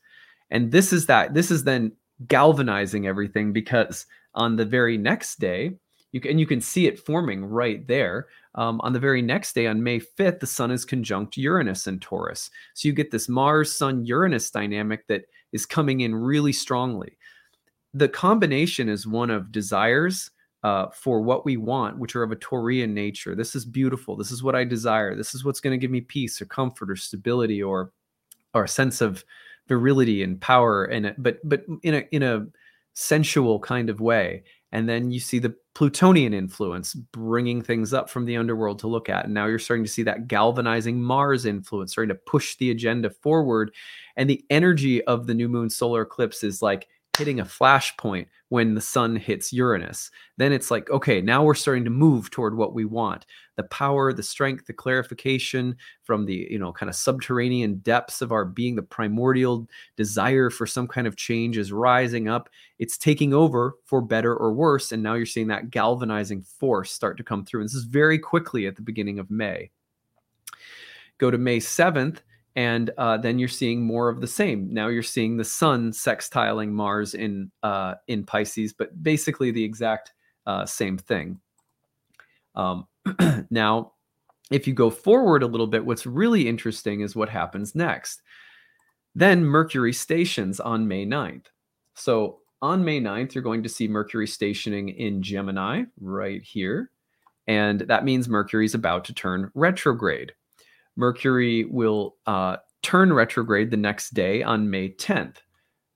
And 0.51 0.71
this 0.71 0.93
is 0.93 1.07
that 1.07 1.35
this 1.35 1.51
is 1.51 1.65
then 1.65 1.93
galvanizing 2.29 3.07
everything 3.07 3.53
because 3.53 4.07
on 4.35 4.57
the 4.57 4.65
very 4.65 4.97
next 4.97 5.39
day, 5.39 5.73
you 6.13 6.21
can, 6.21 6.33
and 6.33 6.41
you 6.41 6.47
can 6.47 6.61
see 6.61 6.87
it 6.87 6.99
forming 6.99 7.45
right 7.45 7.87
there. 7.87 8.29
Um, 8.57 8.81
on 8.83 8.93
the 8.93 8.99
very 8.99 9.23
next 9.23 9.55
day, 9.55 9.67
on 9.67 9.83
May 9.83 10.01
5th, 10.01 10.41
the 10.41 10.47
sun 10.47 10.71
is 10.71 10.85
conjunct 10.85 11.37
Uranus 11.37 11.87
in 11.87 12.01
Taurus. 12.01 12.51
So 12.75 12.89
you 12.89 12.95
get 12.95 13.11
this 13.11 13.29
Mars 13.29 13.77
Sun 13.77 14.05
Uranus 14.05 14.51
dynamic 14.51 15.07
that 15.07 15.25
is 15.53 15.67
coming 15.67 16.01
in 16.01 16.15
really 16.15 16.53
strongly. 16.53 17.17
The 17.95 18.09
combination 18.09 18.89
is 18.89 19.07
one 19.07 19.31
of 19.31 19.53
desires 19.53 20.31
uh, 20.63 20.89
for 20.93 21.23
what 21.23 21.45
we 21.45 21.57
want, 21.57 21.99
which 21.99 22.15
are 22.17 22.23
of 22.23 22.33
a 22.33 22.37
Taurian 22.37 22.91
nature. 22.91 23.35
This 23.35 23.55
is 23.55 23.65
beautiful. 23.65 24.17
This 24.17 24.31
is 24.31 24.43
what 24.43 24.55
I 24.55 24.65
desire. 24.65 25.15
This 25.17 25.35
is 25.35 25.45
what's 25.45 25.61
going 25.61 25.73
to 25.73 25.79
give 25.79 25.91
me 25.91 26.01
peace 26.01 26.41
or 26.41 26.47
comfort 26.47 26.91
or 26.91 26.97
stability 26.97 27.63
or 27.63 27.93
or 28.53 28.65
a 28.65 28.69
sense 28.69 29.01
of 29.01 29.25
virility 29.69 30.23
and 30.23 30.41
power. 30.41 30.85
And 30.85 31.15
but 31.19 31.39
but 31.45 31.65
in 31.83 31.95
a 31.95 32.05
in 32.11 32.23
a 32.23 32.47
sensual 32.95 33.61
kind 33.61 33.91
of 33.91 34.01
way. 34.01 34.45
And 34.73 34.89
then 34.89 35.11
you 35.11 35.21
see 35.21 35.39
the 35.39 35.55
Plutonian 35.75 36.33
influence 36.35 36.95
bringing 36.95 37.63
things 37.63 37.93
up 37.93 38.09
from 38.09 38.25
the 38.25 38.37
underworld 38.37 38.79
to 38.81 38.87
look 38.87 39.09
at. 39.09 39.25
And 39.25 39.35
now 39.35 39.47
you're 39.47 39.59
starting 39.59 39.85
to 39.85 39.91
see 39.91 40.03
that 40.05 40.29
galvanizing 40.29 41.03
Mars 41.03 41.45
influence 41.45 41.93
starting 41.93 42.15
to 42.15 42.21
push 42.27 42.57
the 42.57 42.71
agenda 42.71 43.11
forward. 43.11 43.73
And 44.17 44.29
the 44.29 44.45
energy 44.51 45.03
of 45.05 45.27
the 45.27 45.35
new 45.35 45.49
moon 45.49 45.71
solar 45.71 46.03
eclipse 46.03 46.45
is 46.45 46.63
like 46.63 46.89
hitting 47.21 47.41
a 47.41 47.45
flashpoint 47.45 48.27
when 48.49 48.75
the 48.75 48.81
sun 48.81 49.15
hits 49.15 49.53
Uranus. 49.53 50.11
Then 50.39 50.53
it's 50.53 50.71
like, 50.71 50.89
okay, 50.91 51.21
now 51.21 51.45
we're 51.45 51.55
starting 51.55 51.85
to 51.85 51.91
move 51.91 52.31
toward 52.31 52.57
what 52.57 52.73
we 52.73 52.87
want. 52.87 53.27
The 53.57 53.65
power, 53.65 54.13
the 54.15 54.23
strength, 54.23 54.67
the 54.67 54.73
clarification 54.73 55.77
from 56.03 56.25
the, 56.25 56.49
you 56.51 56.59
know, 56.59 56.73
kind 56.73 56.89
of 56.89 56.97
subterranean 56.97 57.77
depths 57.77 58.23
of 58.23 58.33
our 58.33 58.47
being, 58.47 58.75
the 58.75 58.83
primordial 58.83 59.69
desire 59.97 60.49
for 60.49 60.67
some 60.67 60.89
kind 60.89 61.07
of 61.07 61.15
change 61.15 61.59
is 61.59 61.73
rising 61.73 62.27
up. 62.27 62.49
It's 62.79 62.97
taking 62.97 63.35
over 63.35 63.75
for 63.85 64.01
better 64.01 64.35
or 64.35 64.55
worse. 64.55 64.91
And 64.91 65.03
now 65.03 65.13
you're 65.13 65.27
seeing 65.27 65.49
that 65.49 65.71
galvanizing 65.71 66.41
force 66.41 66.91
start 66.91 67.19
to 67.19 67.23
come 67.23 67.45
through. 67.45 67.61
And 67.61 67.69
this 67.69 67.75
is 67.75 67.85
very 67.85 68.19
quickly 68.19 68.67
at 68.67 68.77
the 68.77 68.83
beginning 68.83 69.19
of 69.19 69.31
May. 69.31 69.71
Go 71.19 71.31
to 71.31 71.37
May 71.37 71.59
7th 71.59 72.21
and 72.57 72.91
uh, 72.99 73.17
then 73.17 73.39
you're 73.39 73.49
seeing 73.49 73.83
more 73.83 74.09
of 74.09 74.21
the 74.21 74.27
same. 74.27 74.73
Now 74.73 74.89
you're 74.89 75.03
seeing 75.03 75.37
the 75.37 75.45
sun 75.45 75.93
sextiling 75.93 76.71
Mars 76.71 77.15
in 77.15 77.51
uh, 77.63 77.95
in 78.09 78.25
Pisces, 78.25 78.73
but 78.73 79.03
basically 79.03 79.51
the 79.51 79.65
exact 79.65 80.13
uh, 80.47 80.67
same 80.67 80.99
thing. 80.99 81.41
Um, 82.55 82.87
now, 83.51 83.93
if 84.51 84.67
you 84.67 84.75
go 84.75 84.91
forward 84.91 85.43
a 85.43 85.47
little 85.47 85.67
bit, 85.67 85.85
what's 85.85 86.07
really 86.07 86.49
interesting 86.49 87.01
is 87.01 87.15
what 87.15 87.29
happens 87.29 87.75
next. 87.75 88.23
Then 89.15 89.45
Mercury 89.45 89.93
stations 89.93 90.61
on 90.61 90.87
May 90.87 91.07
9th. 91.07 91.47
So 91.95 92.41
on 92.63 92.85
May 92.85 93.01
9th, 93.01 93.35
you're 93.35 93.43
going 93.43 93.63
to 93.63 93.69
see 93.69 93.89
Mercury 93.89 94.27
stationing 94.27 94.91
in 94.91 95.23
Gemini 95.23 95.85
right 96.01 96.43
here. 96.43 96.91
And 97.47 97.81
that 97.83 98.05
means 98.05 98.29
Mercury 98.29 98.65
is 98.65 98.75
about 98.75 99.05
to 99.07 99.15
turn 99.15 99.51
retrograde. 99.55 100.33
Mercury 101.01 101.65
will 101.65 102.17
uh, 102.27 102.59
turn 102.83 103.13
retrograde 103.13 103.71
the 103.71 103.77
next 103.77 104.11
day 104.11 104.43
on 104.43 104.71
May 104.71 104.91
10th. 104.91 105.37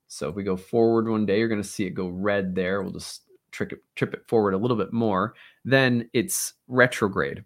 So 0.09 0.31
if 0.31 0.35
we 0.35 0.43
go 0.43 0.57
forward 0.57 1.09
one 1.09 1.27
day, 1.27 1.39
you're 1.39 1.49
going 1.49 1.63
to 1.63 1.69
see 1.69 1.85
it 1.85 1.91
go 1.91 2.09
red 2.09 2.55
there. 2.55 2.83
We'll 2.83 2.93
just 2.93 3.23
trick 3.53 3.73
it, 3.73 3.81
trip 3.97 4.15
it 4.15 4.27
forward 4.27 4.55
a 4.55 4.59
little 4.59 4.79
bit 4.79 4.95
more. 4.95 5.35
Then 5.65 6.09
it's 6.15 6.55
retrograde. 6.69 7.45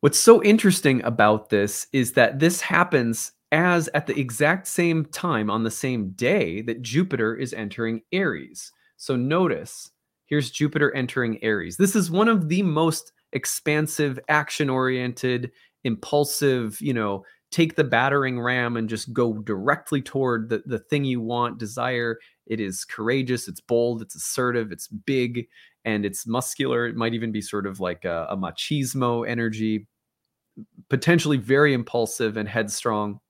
What's 0.00 0.18
so 0.18 0.42
interesting 0.42 1.02
about 1.02 1.48
this 1.48 1.86
is 1.94 2.12
that 2.12 2.38
this 2.38 2.60
happens 2.60 3.32
as 3.50 3.88
at 3.94 4.06
the 4.06 4.18
exact 4.18 4.66
same 4.66 5.06
time 5.06 5.48
on 5.48 5.64
the 5.64 5.70
same 5.70 6.10
day 6.10 6.60
that 6.62 6.82
Jupiter 6.82 7.34
is 7.34 7.54
entering 7.54 8.02
Aries. 8.12 8.70
So 8.98 9.16
notice 9.16 9.90
here's 10.26 10.50
Jupiter 10.50 10.94
entering 10.94 11.42
Aries. 11.42 11.78
This 11.78 11.96
is 11.96 12.10
one 12.10 12.28
of 12.28 12.48
the 12.48 12.62
most 12.62 13.12
expansive, 13.32 14.18
action 14.28 14.68
oriented, 14.68 15.52
impulsive, 15.86 16.78
you 16.80 16.92
know, 16.92 17.24
take 17.50 17.76
the 17.76 17.84
battering 17.84 18.40
ram 18.40 18.76
and 18.76 18.88
just 18.88 19.12
go 19.12 19.34
directly 19.34 20.02
toward 20.02 20.48
the, 20.48 20.62
the 20.66 20.80
thing 20.80 21.04
you 21.04 21.20
want, 21.20 21.58
desire. 21.58 22.18
It 22.46 22.60
is 22.60 22.84
courageous, 22.84 23.48
it's 23.48 23.60
bold, 23.60 24.02
it's 24.02 24.16
assertive, 24.16 24.72
it's 24.72 24.88
big, 24.88 25.46
and 25.84 26.04
it's 26.04 26.26
muscular. 26.26 26.86
It 26.86 26.96
might 26.96 27.14
even 27.14 27.32
be 27.32 27.40
sort 27.40 27.66
of 27.66 27.80
like 27.80 28.04
a, 28.04 28.26
a 28.30 28.36
machismo 28.36 29.26
energy, 29.26 29.86
potentially 30.90 31.36
very 31.36 31.72
impulsive 31.72 32.36
and 32.36 32.48
headstrong. 32.48 33.20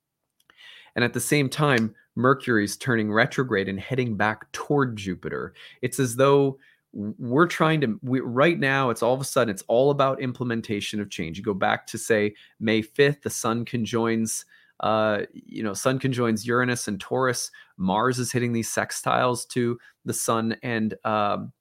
And 0.96 1.04
at 1.04 1.12
the 1.12 1.20
same 1.20 1.50
time, 1.50 1.94
Mercury's 2.14 2.78
turning 2.78 3.12
retrograde 3.12 3.68
and 3.68 3.78
heading 3.78 4.16
back 4.16 4.50
toward 4.52 4.96
Jupiter. 4.96 5.52
It's 5.82 6.00
as 6.00 6.16
though 6.16 6.58
we're 6.96 7.46
trying 7.46 7.80
to 7.82 7.98
we, 8.02 8.20
right 8.20 8.58
now 8.58 8.88
it's 8.88 9.02
all 9.02 9.12
of 9.12 9.20
a 9.20 9.24
sudden 9.24 9.50
it's 9.50 9.64
all 9.68 9.90
about 9.90 10.20
implementation 10.20 10.98
of 10.98 11.10
change. 11.10 11.36
You 11.36 11.44
go 11.44 11.54
back 11.54 11.86
to 11.88 11.98
say 11.98 12.34
may 12.58 12.82
5th 12.82 13.22
the 13.22 13.30
sun 13.30 13.64
conjoins 13.64 14.46
uh 14.80 15.22
you 15.32 15.62
know 15.62 15.74
sun 15.74 15.98
conjoins 15.98 16.46
uranus 16.46 16.88
and 16.88 16.98
taurus. 16.98 17.50
Mars 17.76 18.18
is 18.18 18.32
hitting 18.32 18.52
these 18.52 18.72
sextiles 18.72 19.46
to 19.48 19.78
the 20.06 20.14
sun 20.14 20.56
and 20.62 20.94
um 21.04 21.52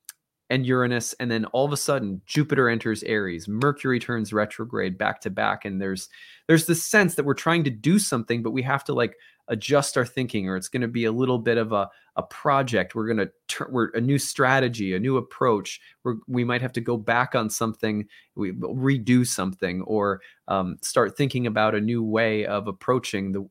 and 0.50 0.66
uranus. 0.66 1.14
And 1.20 1.30
then 1.30 1.46
all 1.46 1.66
of 1.66 1.74
a 1.74 1.78
sudden 1.78 2.22
jupiter 2.26 2.70
enters 2.70 3.04
aries. 3.04 3.48
Mercury 3.48 4.00
turns 4.00 4.32
retrograde 4.32 4.98
back 4.98 5.20
to 5.22 5.30
back. 5.30 5.66
And 5.66 5.82
there's 5.82 6.08
there's 6.48 6.66
this 6.66 6.84
sense 6.84 7.16
that 7.16 7.26
we're 7.26 7.34
trying 7.34 7.66
to 7.66 7.70
do 7.70 8.00
something 8.00 8.42
but 8.42 8.52
we 8.52 8.62
have 8.62 8.86
to 8.86 8.94
like 8.94 9.18
adjust 9.48 9.98
our 9.98 10.06
thinking 10.06 10.50
or 10.50 10.56
it's 10.56 10.68
going 10.68 10.82
to 10.82 10.88
be 10.88 11.06
a 11.06 11.12
little 11.12 11.38
bit 11.38 11.58
of 11.58 11.72
a, 11.72 11.90
a 12.16 12.24
project. 12.24 12.96
We're 12.96 13.06
going 13.06 13.18
to 13.18 13.32
turn 13.48 13.68
we're 13.72 13.90
a 13.90 14.02
new 14.02 14.18
strategy 14.18 14.96
a 14.96 15.00
new 15.00 15.18
approach. 15.18 15.82
We're, 16.04 16.16
we 16.28 16.44
might 16.44 16.62
have 16.62 16.74
to 16.74 16.82
go 16.82 16.98
back 16.98 17.36
on 17.36 17.50
something 17.50 18.08
we 18.36 18.52
redo 18.54 19.26
something 19.26 19.82
or 19.84 20.22
um, 20.48 20.78
start 20.82 21.18
thinking 21.18 21.48
about 21.48 21.76
a 21.76 21.82
new 21.82 22.04
way 22.04 22.46
of 22.46 22.68
approaching 22.68 23.32
the 23.32 23.50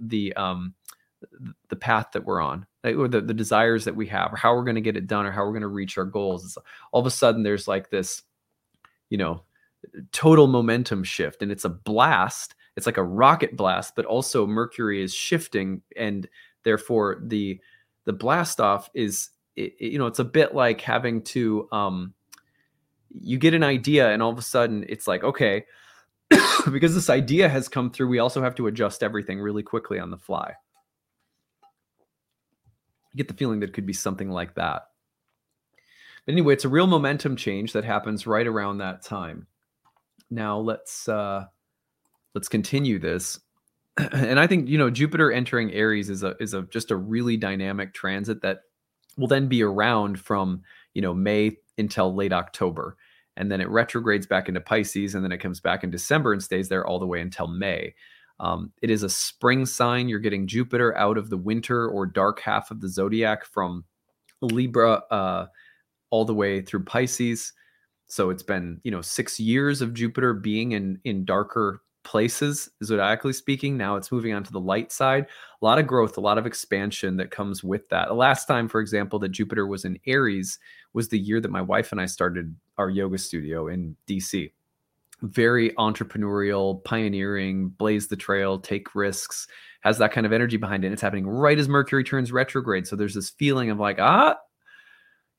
the 0.00 0.32
um, 0.34 0.74
the 1.68 1.76
path 1.76 2.08
that 2.12 2.24
we're 2.24 2.40
on 2.40 2.66
or 2.84 3.08
the, 3.08 3.20
the 3.20 3.34
desires 3.34 3.84
that 3.84 3.96
we 3.96 4.06
have 4.06 4.32
or 4.32 4.36
how 4.36 4.54
we're 4.54 4.64
going 4.64 4.76
to 4.76 4.80
get 4.80 4.96
it 4.96 5.06
done 5.06 5.26
or 5.26 5.32
how 5.32 5.44
we're 5.44 5.52
going 5.52 5.62
to 5.62 5.68
reach 5.68 5.98
our 5.98 6.04
goals. 6.04 6.44
It's, 6.44 6.58
all 6.92 7.00
of 7.00 7.06
a 7.06 7.10
sudden 7.10 7.42
there's 7.42 7.68
like 7.68 7.90
this 7.90 8.22
you 9.10 9.18
know 9.18 9.42
total 10.12 10.48
momentum 10.48 11.04
shift 11.04 11.42
and 11.42 11.52
it's 11.52 11.64
a 11.64 11.68
blast 11.68 12.54
it's 12.78 12.86
like 12.86 12.96
a 12.96 13.02
rocket 13.02 13.56
blast 13.56 13.96
but 13.96 14.04
also 14.06 14.46
mercury 14.46 15.02
is 15.02 15.12
shifting 15.12 15.82
and 15.96 16.28
therefore 16.62 17.20
the 17.26 17.60
the 18.04 18.12
blast 18.12 18.60
off 18.60 18.88
is 18.94 19.30
it, 19.56 19.74
you 19.80 19.98
know 19.98 20.06
it's 20.06 20.20
a 20.20 20.24
bit 20.24 20.54
like 20.54 20.80
having 20.80 21.20
to 21.20 21.68
um 21.72 22.14
you 23.20 23.36
get 23.36 23.52
an 23.52 23.64
idea 23.64 24.10
and 24.10 24.22
all 24.22 24.30
of 24.30 24.38
a 24.38 24.42
sudden 24.42 24.84
it's 24.88 25.08
like 25.08 25.24
okay 25.24 25.64
because 26.70 26.94
this 26.94 27.10
idea 27.10 27.48
has 27.48 27.68
come 27.68 27.90
through 27.90 28.06
we 28.06 28.20
also 28.20 28.40
have 28.40 28.54
to 28.54 28.68
adjust 28.68 29.02
everything 29.02 29.40
really 29.40 29.62
quickly 29.62 29.98
on 29.98 30.10
the 30.10 30.16
fly. 30.18 30.52
You 33.12 33.16
get 33.16 33.26
the 33.26 33.34
feeling 33.34 33.58
that 33.60 33.70
it 33.70 33.72
could 33.72 33.86
be 33.86 33.92
something 33.92 34.30
like 34.30 34.54
that. 34.54 34.82
But 36.26 36.32
anyway 36.32 36.54
it's 36.54 36.64
a 36.64 36.68
real 36.68 36.86
momentum 36.86 37.34
change 37.34 37.72
that 37.72 37.84
happens 37.84 38.24
right 38.24 38.46
around 38.46 38.78
that 38.78 39.02
time. 39.02 39.48
Now 40.30 40.58
let's 40.58 41.08
uh 41.08 41.46
let's 42.38 42.48
continue 42.48 43.00
this. 43.00 43.40
And 44.12 44.38
i 44.38 44.46
think 44.46 44.68
you 44.68 44.78
know 44.78 44.90
jupiter 44.90 45.32
entering 45.32 45.72
aries 45.72 46.08
is 46.08 46.22
a 46.22 46.36
is 46.38 46.54
a 46.54 46.62
just 46.70 46.92
a 46.92 46.96
really 46.96 47.36
dynamic 47.36 47.92
transit 47.92 48.42
that 48.42 48.60
will 49.16 49.26
then 49.26 49.48
be 49.48 49.60
around 49.60 50.20
from 50.20 50.62
you 50.94 51.02
know 51.02 51.12
may 51.12 51.56
until 51.78 52.14
late 52.14 52.32
october. 52.32 52.96
And 53.36 53.50
then 53.50 53.60
it 53.60 53.68
retrogrades 53.68 54.26
back 54.26 54.48
into 54.48 54.60
pisces 54.60 55.16
and 55.16 55.24
then 55.24 55.32
it 55.32 55.38
comes 55.38 55.58
back 55.60 55.82
in 55.82 55.90
december 55.90 56.32
and 56.32 56.40
stays 56.40 56.68
there 56.68 56.86
all 56.86 57.00
the 57.00 57.08
way 57.08 57.20
until 57.20 57.48
may. 57.48 57.92
Um, 58.38 58.72
it 58.82 58.90
is 58.90 59.02
a 59.02 59.08
spring 59.08 59.66
sign. 59.66 60.08
You're 60.08 60.20
getting 60.20 60.46
jupiter 60.46 60.96
out 60.96 61.18
of 61.18 61.30
the 61.30 61.36
winter 61.36 61.88
or 61.88 62.06
dark 62.06 62.38
half 62.38 62.70
of 62.70 62.80
the 62.80 62.88
zodiac 62.88 63.44
from 63.44 63.84
libra 64.40 65.02
uh, 65.10 65.46
all 66.10 66.24
the 66.24 66.34
way 66.34 66.62
through 66.62 66.84
pisces. 66.84 67.52
So 68.06 68.30
it's 68.30 68.42
been, 68.42 68.80
you 68.84 68.90
know, 68.90 69.02
six 69.02 69.38
years 69.38 69.82
of 69.82 69.92
Jupiter 69.92 70.34
being 70.34 70.72
in 70.72 71.00
in 71.04 71.24
darker 71.24 71.82
places, 72.04 72.70
zodiacally 72.82 73.34
speaking. 73.34 73.76
Now 73.76 73.96
it's 73.96 74.12
moving 74.12 74.32
on 74.32 74.44
to 74.44 74.52
the 74.52 74.60
light 74.60 74.92
side. 74.92 75.26
A 75.60 75.64
lot 75.64 75.78
of 75.78 75.86
growth, 75.86 76.16
a 76.16 76.20
lot 76.20 76.38
of 76.38 76.46
expansion 76.46 77.16
that 77.18 77.30
comes 77.30 77.62
with 77.62 77.88
that. 77.88 78.08
The 78.08 78.14
last 78.14 78.46
time, 78.46 78.68
for 78.68 78.80
example, 78.80 79.18
that 79.20 79.30
Jupiter 79.30 79.66
was 79.66 79.84
in 79.84 79.98
Aries 80.06 80.58
was 80.92 81.08
the 81.08 81.18
year 81.18 81.40
that 81.40 81.50
my 81.50 81.62
wife 81.62 81.92
and 81.92 82.00
I 82.00 82.06
started 82.06 82.54
our 82.78 82.90
yoga 82.90 83.18
studio 83.18 83.68
in 83.68 83.96
DC. 84.06 84.52
Very 85.22 85.70
entrepreneurial, 85.72 86.82
pioneering, 86.84 87.70
blaze 87.70 88.06
the 88.06 88.16
trail, 88.16 88.58
take 88.58 88.94
risks, 88.94 89.48
has 89.80 89.98
that 89.98 90.12
kind 90.12 90.26
of 90.26 90.32
energy 90.32 90.56
behind 90.56 90.84
it. 90.84 90.88
And 90.88 90.92
it's 90.92 91.02
happening 91.02 91.26
right 91.26 91.58
as 91.58 91.68
Mercury 91.68 92.04
turns 92.04 92.32
retrograde. 92.32 92.86
So 92.86 92.96
there's 92.96 93.14
this 93.14 93.30
feeling 93.30 93.70
of 93.70 93.78
like, 93.78 93.98
ah, 93.98 94.36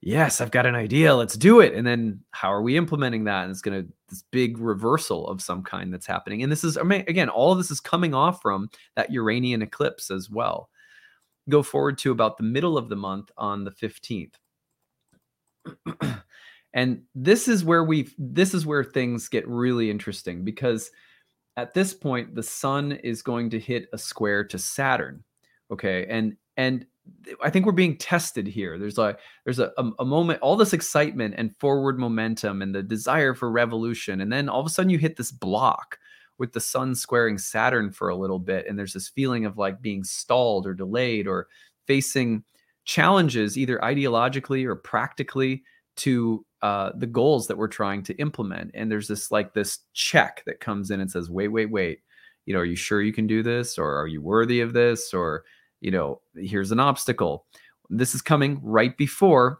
yes, 0.02 0.42
I've 0.42 0.52
got 0.52 0.66
an 0.66 0.76
idea, 0.76 1.16
let's 1.16 1.36
do 1.36 1.60
it. 1.60 1.74
And 1.74 1.86
then 1.86 2.22
how 2.32 2.52
are 2.54 2.62
we 2.62 2.78
implementing 2.78 3.26
that? 3.26 3.44
And 3.44 3.52
it's 3.52 3.62
going 3.62 3.84
to 3.84 3.92
this 4.08 4.24
big 4.32 4.58
reversal 4.58 5.28
of 5.28 5.42
some 5.42 5.64
kind 5.64 5.94
that's 5.94 6.06
happening. 6.06 6.42
And 6.42 6.52
this 6.52 6.64
is 6.64 6.78
I 6.78 6.84
mean, 6.84 7.04
again, 7.08 7.30
all 7.30 7.52
of 7.52 7.58
this 7.58 7.72
is 7.72 7.80
coming 7.80 8.14
off 8.14 8.42
from 8.42 8.70
that 8.96 9.12
Uranian 9.12 9.62
eclipse 9.62 10.10
as 10.10 10.30
well. 10.30 10.70
Go 11.50 11.64
forward 11.64 11.98
to 12.00 12.12
about 12.12 12.38
the 12.38 12.44
middle 12.44 12.78
of 12.78 12.90
the 12.90 12.96
month 12.96 13.32
on 13.38 13.64
the 13.64 13.72
15th. 13.72 14.34
and 16.74 17.04
this 17.14 17.48
is 17.48 17.64
where 17.64 17.84
we 17.84 18.10
this 18.18 18.54
is 18.54 18.66
where 18.66 18.84
things 18.84 19.28
get 19.28 19.48
really 19.48 19.92
interesting 19.92 20.44
because 20.44 20.92
at 21.58 21.74
this 21.74 21.94
point 21.94 22.36
the 22.36 22.44
sun 22.44 22.94
is 22.94 23.22
going 23.22 23.50
to 23.50 23.60
hit 23.60 23.90
a 23.94 23.98
square 23.98 24.44
to 24.46 24.58
Saturn. 24.58 25.24
Okay? 25.72 26.06
And 26.08 26.38
and 26.58 26.86
I 27.44 27.50
think 27.50 27.66
we're 27.66 27.72
being 27.72 27.98
tested 27.98 28.48
here. 28.48 28.78
There's 28.78 28.98
a 28.98 29.18
there's 29.44 29.60
a, 29.60 29.72
a, 29.78 30.06
moment, 30.06 30.42
all 30.42 30.56
this 30.56 30.74
excitement 30.74 31.36
and 31.38 31.56
forward 31.58 32.00
momentum 32.00 32.62
and 32.62 32.74
the 32.74 32.84
desire 32.84 33.34
for 33.34 33.52
revolution, 33.52 34.22
and 34.22 34.32
then 34.32 34.50
all 34.50 34.60
of 34.60 34.66
a 34.66 34.70
sudden 34.70 34.90
you 34.90 34.98
hit 34.98 35.18
this 35.18 35.32
block 35.32 35.98
with 36.38 36.54
the 36.54 36.62
sun 36.62 36.96
squaring 36.96 37.38
Saturn 37.38 37.92
for 37.92 38.10
a 38.10 38.16
little 38.16 38.40
bit, 38.40 38.66
and 38.68 38.78
there's 38.78 38.94
this 38.94 39.10
feeling 39.10 39.46
of 39.46 39.58
like 39.58 39.82
being 39.82 40.04
stalled 40.04 40.66
or 40.66 40.74
delayed 40.74 41.28
or 41.28 41.48
facing 41.86 42.44
challenges 42.86 43.58
either 43.58 43.78
ideologically 43.80 44.66
or 44.66 44.76
practically 44.76 45.64
to 45.98 46.46
uh, 46.62 46.92
the 46.96 47.08
goals 47.08 47.48
that 47.48 47.58
we're 47.58 47.68
trying 47.68 48.04
to 48.04 48.16
implement. 48.16 48.72
And 48.74 48.92
there's 48.92 49.08
this 49.08 49.32
like 49.32 49.54
this 49.54 49.80
check 49.94 50.44
that 50.46 50.60
comes 50.60 50.92
in 50.92 51.00
and 51.00 51.12
says, 51.12 51.30
wait, 51.30 51.50
wait, 51.50 51.70
wait. 51.70 52.00
You 52.46 52.54
know, 52.54 52.62
are 52.62 52.66
you 52.66 52.76
sure 52.76 53.02
you 53.02 53.14
can 53.14 53.28
do 53.28 53.44
this, 53.44 53.78
or 53.78 53.96
are 53.96 54.08
you 54.08 54.22
worthy 54.22 54.62
of 54.62 54.74
this, 54.74 55.14
or 55.14 55.44
you 55.82 55.92
know, 55.92 56.22
here's 56.36 56.72
an 56.72 56.80
obstacle. 56.80 57.46
This 57.90 58.14
is 58.14 58.22
coming 58.22 58.60
right 58.64 58.96
before 58.98 59.60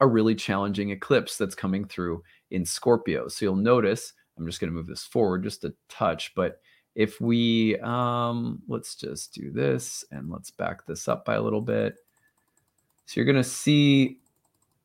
a 0.00 0.06
really 0.06 0.34
challenging 0.34 0.90
eclipse 0.90 1.36
that's 1.36 1.54
coming 1.54 1.84
through 1.84 2.22
in 2.50 2.66
Scorpio. 2.66 3.28
So 3.28 3.44
you'll 3.44 3.56
notice, 3.56 4.12
I'm 4.36 4.46
just 4.46 4.60
going 4.60 4.70
to 4.70 4.74
move 4.74 4.88
this 4.88 5.04
forward 5.04 5.44
just 5.44 5.64
a 5.64 5.72
touch, 5.88 6.34
but 6.34 6.60
if 6.94 7.20
we, 7.20 7.78
um, 7.78 8.60
let's 8.68 8.96
just 8.96 9.32
do 9.32 9.50
this 9.50 10.04
and 10.10 10.28
let's 10.28 10.50
back 10.50 10.84
this 10.86 11.08
up 11.08 11.24
by 11.24 11.34
a 11.34 11.42
little 11.42 11.60
bit. 11.60 11.94
So 13.06 13.14
you're 13.16 13.24
going 13.24 13.36
to 13.36 13.44
see 13.44 14.18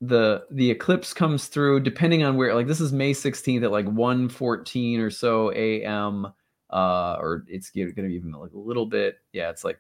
the 0.01 0.45
the 0.51 0.69
eclipse 0.69 1.11
comes 1.11 1.47
through 1.47 1.79
depending 1.79 2.23
on 2.23 2.37
where 2.37 2.53
like 2.53 2.67
this 2.67 2.79
is 2.79 2.93
May 2.93 3.13
16th 3.13 3.63
at 3.63 3.71
like 3.71 3.87
1:14 3.87 4.99
or 4.99 5.09
so 5.09 5.51
a.m. 5.53 6.27
uh 6.69 7.17
or 7.19 7.45
it's 7.47 7.71
going 7.71 7.95
to 7.95 8.03
be 8.03 8.13
even 8.13 8.31
like 8.31 8.51
a 8.53 8.59
little 8.59 8.85
bit 8.85 9.15
yeah 9.33 9.49
it's 9.49 9.63
like 9.63 9.79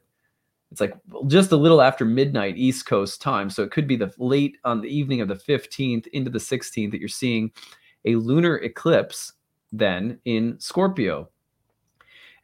it's 0.71 0.81
like 0.81 0.93
just 1.27 1.51
a 1.51 1.57
little 1.57 1.81
after 1.81 2.05
midnight 2.05 2.57
East 2.57 2.85
Coast 2.85 3.21
time. 3.21 3.49
So 3.49 3.63
it 3.63 3.71
could 3.71 3.87
be 3.87 3.95
the 3.95 4.13
late 4.17 4.57
on 4.63 4.81
the 4.81 4.89
evening 4.89 5.21
of 5.21 5.27
the 5.27 5.35
15th 5.35 6.07
into 6.07 6.29
the 6.29 6.39
16th 6.39 6.91
that 6.91 6.99
you're 6.99 7.07
seeing 7.07 7.51
a 8.05 8.15
lunar 8.15 8.57
eclipse 8.57 9.33
then 9.71 10.19
in 10.25 10.59
Scorpio. 10.59 11.29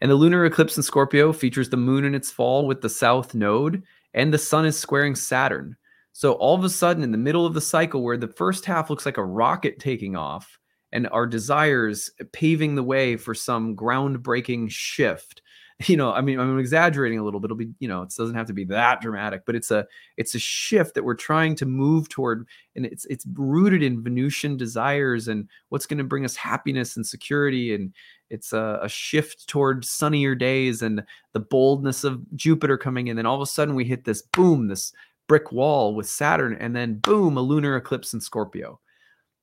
And 0.01 0.11
the 0.11 0.15
lunar 0.15 0.45
eclipse 0.45 0.75
in 0.75 0.83
Scorpio 0.83 1.31
features 1.31 1.69
the 1.69 1.77
moon 1.77 2.03
in 2.03 2.15
its 2.15 2.31
fall 2.31 2.67
with 2.67 2.81
the 2.81 2.89
south 2.89 3.33
node, 3.33 3.83
and 4.13 4.33
the 4.33 4.37
sun 4.37 4.65
is 4.65 4.77
squaring 4.77 5.15
Saturn. 5.15 5.77
So 6.11 6.33
all 6.33 6.55
of 6.55 6.63
a 6.63 6.69
sudden, 6.69 7.03
in 7.03 7.11
the 7.11 7.17
middle 7.17 7.45
of 7.45 7.53
the 7.53 7.61
cycle, 7.61 8.03
where 8.03 8.17
the 8.17 8.27
first 8.27 8.65
half 8.65 8.89
looks 8.89 9.05
like 9.05 9.17
a 9.17 9.23
rocket 9.23 9.79
taking 9.79 10.15
off, 10.15 10.59
and 10.91 11.07
our 11.09 11.25
desires 11.25 12.11
paving 12.33 12.75
the 12.75 12.83
way 12.83 13.15
for 13.15 13.33
some 13.33 13.75
groundbreaking 13.75 14.69
shift, 14.69 15.41
you 15.87 15.97
know, 15.97 16.11
I 16.11 16.21
mean, 16.21 16.39
I'm 16.39 16.59
exaggerating 16.59 17.19
a 17.19 17.23
little 17.23 17.39
bit. 17.39 17.47
It'll 17.47 17.57
be, 17.57 17.71
you 17.79 17.87
know, 17.87 18.01
it 18.03 18.13
doesn't 18.15 18.35
have 18.35 18.47
to 18.47 18.53
be 18.53 18.65
that 18.65 19.01
dramatic, 19.01 19.43
but 19.45 19.55
it's 19.55 19.71
a 19.71 19.85
it's 20.17 20.35
a 20.35 20.39
shift 20.39 20.95
that 20.95 21.03
we're 21.03 21.15
trying 21.15 21.55
to 21.55 21.65
move 21.65 22.09
toward, 22.09 22.47
and 22.75 22.85
it's 22.85 23.05
it's 23.05 23.25
rooted 23.33 23.83
in 23.83 24.03
Venusian 24.03 24.57
desires 24.57 25.27
and 25.27 25.47
what's 25.69 25.85
going 25.85 25.97
to 25.97 26.03
bring 26.03 26.25
us 26.25 26.35
happiness 26.35 26.95
and 26.95 27.05
security, 27.05 27.73
and 27.73 27.93
it's 28.29 28.53
a, 28.53 28.79
a 28.81 28.89
shift 28.89 29.47
toward 29.47 29.85
sunnier 29.85 30.35
days 30.35 30.81
and 30.81 31.03
the 31.33 31.39
boldness 31.39 32.03
of 32.03 32.21
Jupiter 32.35 32.77
coming 32.77 33.07
in. 33.07 33.17
And 33.17 33.27
all 33.27 33.35
of 33.35 33.41
a 33.41 33.45
sudden, 33.45 33.75
we 33.75 33.85
hit 33.85 34.05
this 34.05 34.21
boom, 34.21 34.67
this 34.67 34.93
brick 35.27 35.51
wall 35.51 35.95
with 35.95 36.09
Saturn, 36.09 36.57
and 36.59 36.75
then 36.75 36.99
boom, 36.99 37.37
a 37.37 37.41
lunar 37.41 37.75
eclipse 37.75 38.13
in 38.13 38.21
Scorpio, 38.21 38.79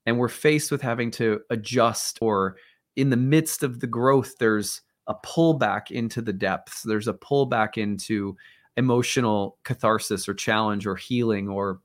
and 0.06 0.18
we're 0.18 0.28
faced 0.28 0.70
with 0.70 0.82
having 0.82 1.10
to 1.12 1.40
adjust 1.50 2.18
or 2.20 2.56
in 2.96 3.10
the 3.10 3.16
midst 3.16 3.62
of 3.62 3.80
the 3.80 3.86
growth, 3.86 4.34
there's 4.38 4.82
a 5.10 5.14
pullback 5.26 5.90
into 5.90 6.22
the 6.22 6.32
depths. 6.32 6.82
There's 6.82 7.08
a 7.08 7.14
pullback 7.14 7.76
into 7.76 8.36
emotional 8.76 9.58
catharsis 9.64 10.28
or 10.28 10.34
challenge 10.34 10.86
or 10.86 10.94
healing 10.94 11.48
or 11.48 11.80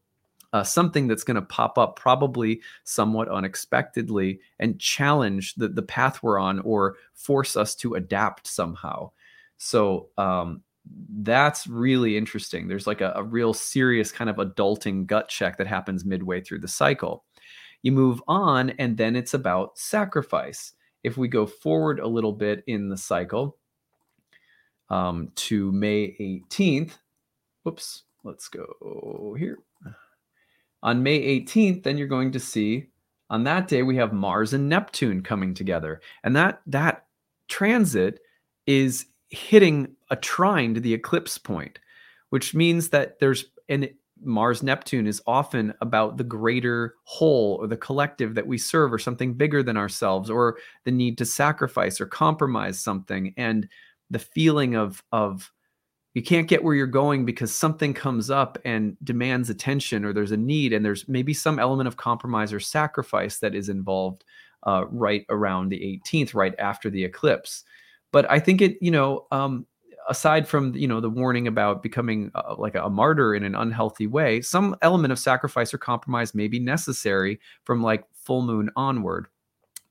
uh, 0.53 0.63
something 0.63 1.07
that's 1.07 1.23
going 1.23 1.35
to 1.35 1.41
pop 1.41 1.77
up 1.79 1.97
probably 1.97 2.61
somewhat 2.83 3.27
unexpectedly 3.27 4.39
and 4.59 4.79
challenge 4.79 5.55
the, 5.55 5.67
the 5.67 5.81
path 5.81 6.21
we're 6.21 6.39
on 6.39 6.59
or 6.59 6.95
force 7.13 7.57
us 7.57 7.75
to 7.75 7.95
adapt 7.95 8.45
somehow. 8.45 9.09
So 9.57 10.09
um, 10.19 10.61
that's 11.09 11.65
really 11.65 12.15
interesting. 12.15 12.67
There's 12.67 12.87
like 12.87 13.01
a, 13.01 13.11
a 13.15 13.23
real 13.23 13.55
serious 13.55 14.11
kind 14.11 14.29
of 14.29 14.35
adulting 14.35 15.07
gut 15.07 15.29
check 15.29 15.57
that 15.57 15.67
happens 15.67 16.05
midway 16.05 16.41
through 16.41 16.59
the 16.59 16.67
cycle. 16.67 17.25
You 17.81 17.91
move 17.91 18.21
on, 18.27 18.69
and 18.71 18.97
then 18.97 19.15
it's 19.15 19.33
about 19.33 19.77
sacrifice 19.77 20.73
if 21.05 21.17
we 21.17 21.27
go 21.27 21.45
forward 21.45 21.99
a 21.99 22.07
little 22.07 22.33
bit 22.33 22.63
in 22.65 22.89
the 22.89 22.97
cycle 22.97 23.57
um, 24.89 25.31
to 25.35 25.71
May 25.71 26.15
18th, 26.19 26.93
whoops, 27.63 28.03
let's 28.23 28.47
go 28.47 29.35
here. 29.37 29.59
On 30.81 31.03
May 31.03 31.41
18th, 31.41 31.83
then 31.83 31.97
you're 31.97 32.07
going 32.07 32.31
to 32.31 32.39
see 32.39 32.87
on 33.29 33.43
that 33.43 33.67
day 33.67 33.83
we 33.83 33.95
have 33.97 34.13
Mars 34.13 34.53
and 34.53 34.69
Neptune 34.69 35.21
coming 35.21 35.53
together. 35.53 36.01
And 36.23 36.35
that 36.35 36.61
that 36.67 37.05
transit 37.47 38.19
is 38.67 39.05
hitting 39.29 39.95
a 40.09 40.15
trine 40.15 40.73
to 40.73 40.79
the 40.79 40.93
eclipse 40.93 41.37
point, 41.37 41.79
which 42.29 42.53
means 42.53 42.89
that 42.89 43.19
there's 43.19 43.45
and 43.67 43.89
Mars 44.21 44.63
Neptune 44.63 45.07
is 45.07 45.21
often 45.27 45.73
about 45.81 46.17
the 46.17 46.23
greater 46.23 46.95
whole 47.03 47.57
or 47.59 47.67
the 47.67 47.77
collective 47.77 48.35
that 48.35 48.47
we 48.47 48.57
serve 48.57 48.93
or 48.93 48.99
something 48.99 49.33
bigger 49.33 49.61
than 49.61 49.77
ourselves 49.77 50.29
or 50.29 50.57
the 50.85 50.91
need 50.91 51.17
to 51.17 51.25
sacrifice 51.25 51.99
or 51.99 52.05
compromise 52.05 52.79
something. 52.79 53.33
And 53.37 53.67
the 54.09 54.19
feeling 54.19 54.75
of 54.75 55.03
of 55.11 55.51
you 56.13 56.23
can't 56.23 56.47
get 56.47 56.63
where 56.63 56.75
you're 56.75 56.87
going 56.87 57.25
because 57.25 57.53
something 57.53 57.93
comes 57.93 58.29
up 58.29 58.57
and 58.63 58.95
demands 59.03 59.49
attention 59.49 60.05
or 60.05 60.13
there's 60.13 60.31
a 60.31 60.37
need 60.37 60.71
and 60.71 60.85
there's 60.85 61.07
maybe 61.09 61.33
some 61.33 61.59
element 61.59 61.87
of 61.87 61.97
compromise 61.97 62.53
or 62.53 62.59
sacrifice 62.59 63.39
that 63.39 63.53
is 63.53 63.67
involved 63.67 64.23
uh, 64.65 64.85
right 64.89 65.25
around 65.29 65.69
the 65.69 66.01
18th 66.07 66.33
right 66.33 66.55
after 66.57 66.89
the 66.89 67.03
eclipse. 67.03 67.63
But 68.13 68.31
i 68.31 68.39
think 68.39 68.61
it 68.61 68.77
you 68.79 68.91
know 68.91 69.27
um, 69.31 69.65
aside 70.09 70.47
from 70.47 70.73
you 70.75 70.87
know 70.87 70.99
the 70.99 71.09
warning 71.09 71.47
about 71.47 71.81
becoming 71.81 72.31
uh, 72.35 72.55
like 72.57 72.75
a 72.75 72.89
martyr 72.89 73.35
in 73.35 73.43
an 73.43 73.55
unhealthy 73.55 74.07
way 74.07 74.41
some 74.41 74.75
element 74.81 75.11
of 75.11 75.19
sacrifice 75.19 75.73
or 75.73 75.77
compromise 75.77 76.35
may 76.35 76.47
be 76.47 76.59
necessary 76.59 77.39
from 77.63 77.81
like 77.81 78.03
full 78.13 78.41
moon 78.41 78.69
onward. 78.75 79.27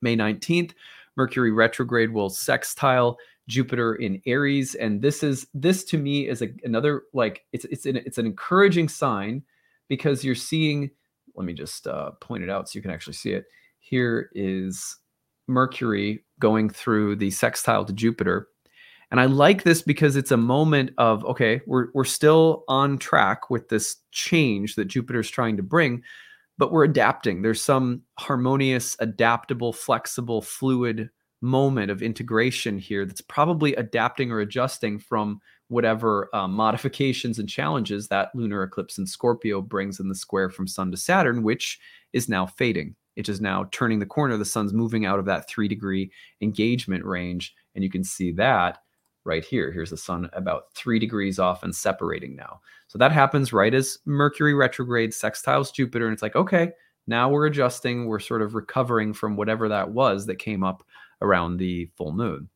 May 0.01 0.15
19th 0.15 0.73
mercury 1.15 1.51
retrograde 1.51 2.11
will 2.11 2.29
sextile 2.29 3.17
jupiter 3.47 3.95
in 3.95 4.21
aries 4.25 4.75
and 4.75 5.01
this 5.01 5.21
is 5.21 5.47
this 5.53 5.83
to 5.83 5.97
me 5.97 6.27
is 6.27 6.41
a, 6.41 6.49
another 6.63 7.03
like 7.13 7.45
it's 7.53 7.65
it's 7.65 7.85
an, 7.85 7.97
it's 7.97 8.17
an 8.17 8.25
encouraging 8.25 8.89
sign 8.89 9.43
because 9.87 10.23
you're 10.23 10.33
seeing 10.33 10.89
let 11.35 11.45
me 11.45 11.53
just 11.53 11.87
uh, 11.87 12.11
point 12.21 12.43
it 12.43 12.49
out 12.49 12.69
so 12.69 12.77
you 12.77 12.81
can 12.81 12.91
actually 12.91 13.13
see 13.13 13.31
it. 13.31 13.45
Here 13.79 14.29
is 14.33 14.97
mercury 15.47 16.23
going 16.39 16.69
through 16.69 17.17
the 17.17 17.29
sextile 17.29 17.85
to 17.85 17.93
jupiter 17.93 18.47
and 19.11 19.19
I 19.19 19.25
like 19.25 19.63
this 19.63 19.81
because 19.81 20.15
it's 20.15 20.31
a 20.31 20.37
moment 20.37 20.91
of 20.97 21.23
okay, 21.25 21.61
we're 21.65 21.87
we're 21.93 22.03
still 22.03 22.63
on 22.67 22.97
track 22.97 23.49
with 23.49 23.69
this 23.69 23.97
change 24.11 24.75
that 24.75 24.85
Jupiter's 24.85 25.29
trying 25.29 25.57
to 25.57 25.63
bring, 25.63 26.03
but 26.57 26.71
we're 26.71 26.83
adapting. 26.83 27.41
There's 27.41 27.61
some 27.61 28.01
harmonious, 28.19 28.95
adaptable, 28.99 29.73
flexible, 29.73 30.41
fluid 30.41 31.09
moment 31.41 31.91
of 31.91 32.01
integration 32.01 32.77
here 32.79 33.05
that's 33.05 33.21
probably 33.21 33.75
adapting 33.75 34.31
or 34.31 34.39
adjusting 34.39 34.97
from 34.97 35.39
whatever 35.67 36.29
uh, 36.33 36.47
modifications 36.47 37.39
and 37.39 37.49
challenges 37.49 38.07
that 38.07 38.29
lunar 38.35 38.63
eclipse 38.63 38.97
in 38.97 39.05
Scorpio 39.05 39.61
brings 39.61 39.99
in 39.99 40.07
the 40.07 40.15
square 40.15 40.49
from 40.49 40.67
Sun 40.67 40.91
to 40.91 40.97
Saturn, 40.97 41.43
which 41.43 41.79
is 42.13 42.29
now 42.29 42.45
fading. 42.45 42.95
It 43.15 43.29
is 43.29 43.41
now 43.41 43.67
turning 43.71 43.99
the 43.99 44.05
corner. 44.05 44.37
The 44.37 44.45
sun's 44.45 44.73
moving 44.73 45.05
out 45.05 45.19
of 45.19 45.25
that 45.25 45.47
three 45.47 45.67
degree 45.67 46.11
engagement 46.41 47.05
range. 47.05 47.53
And 47.73 47.83
you 47.83 47.89
can 47.89 48.03
see 48.03 48.31
that 48.33 48.79
right 49.25 49.43
here. 49.43 49.71
Here's 49.71 49.89
the 49.89 49.97
sun 49.97 50.29
about 50.33 50.73
three 50.73 50.99
degrees 50.99 51.39
off 51.39 51.63
and 51.63 51.75
separating 51.75 52.35
now. 52.35 52.61
So 52.87 52.97
that 52.97 53.11
happens 53.11 53.51
right 53.51 53.73
as 53.73 53.97
Mercury 54.05 54.53
retrograde 54.53 55.11
sextiles 55.11 55.73
Jupiter. 55.73 56.05
And 56.05 56.13
it's 56.13 56.21
like, 56.21 56.35
okay, 56.35 56.71
now 57.07 57.29
we're 57.29 57.47
adjusting. 57.47 58.05
We're 58.05 58.19
sort 58.19 58.41
of 58.41 58.55
recovering 58.55 59.13
from 59.13 59.35
whatever 59.35 59.67
that 59.69 59.91
was 59.91 60.25
that 60.27 60.35
came 60.35 60.63
up 60.63 60.83
around 61.21 61.57
the 61.57 61.89
full 61.97 62.11
moon. 62.11 62.49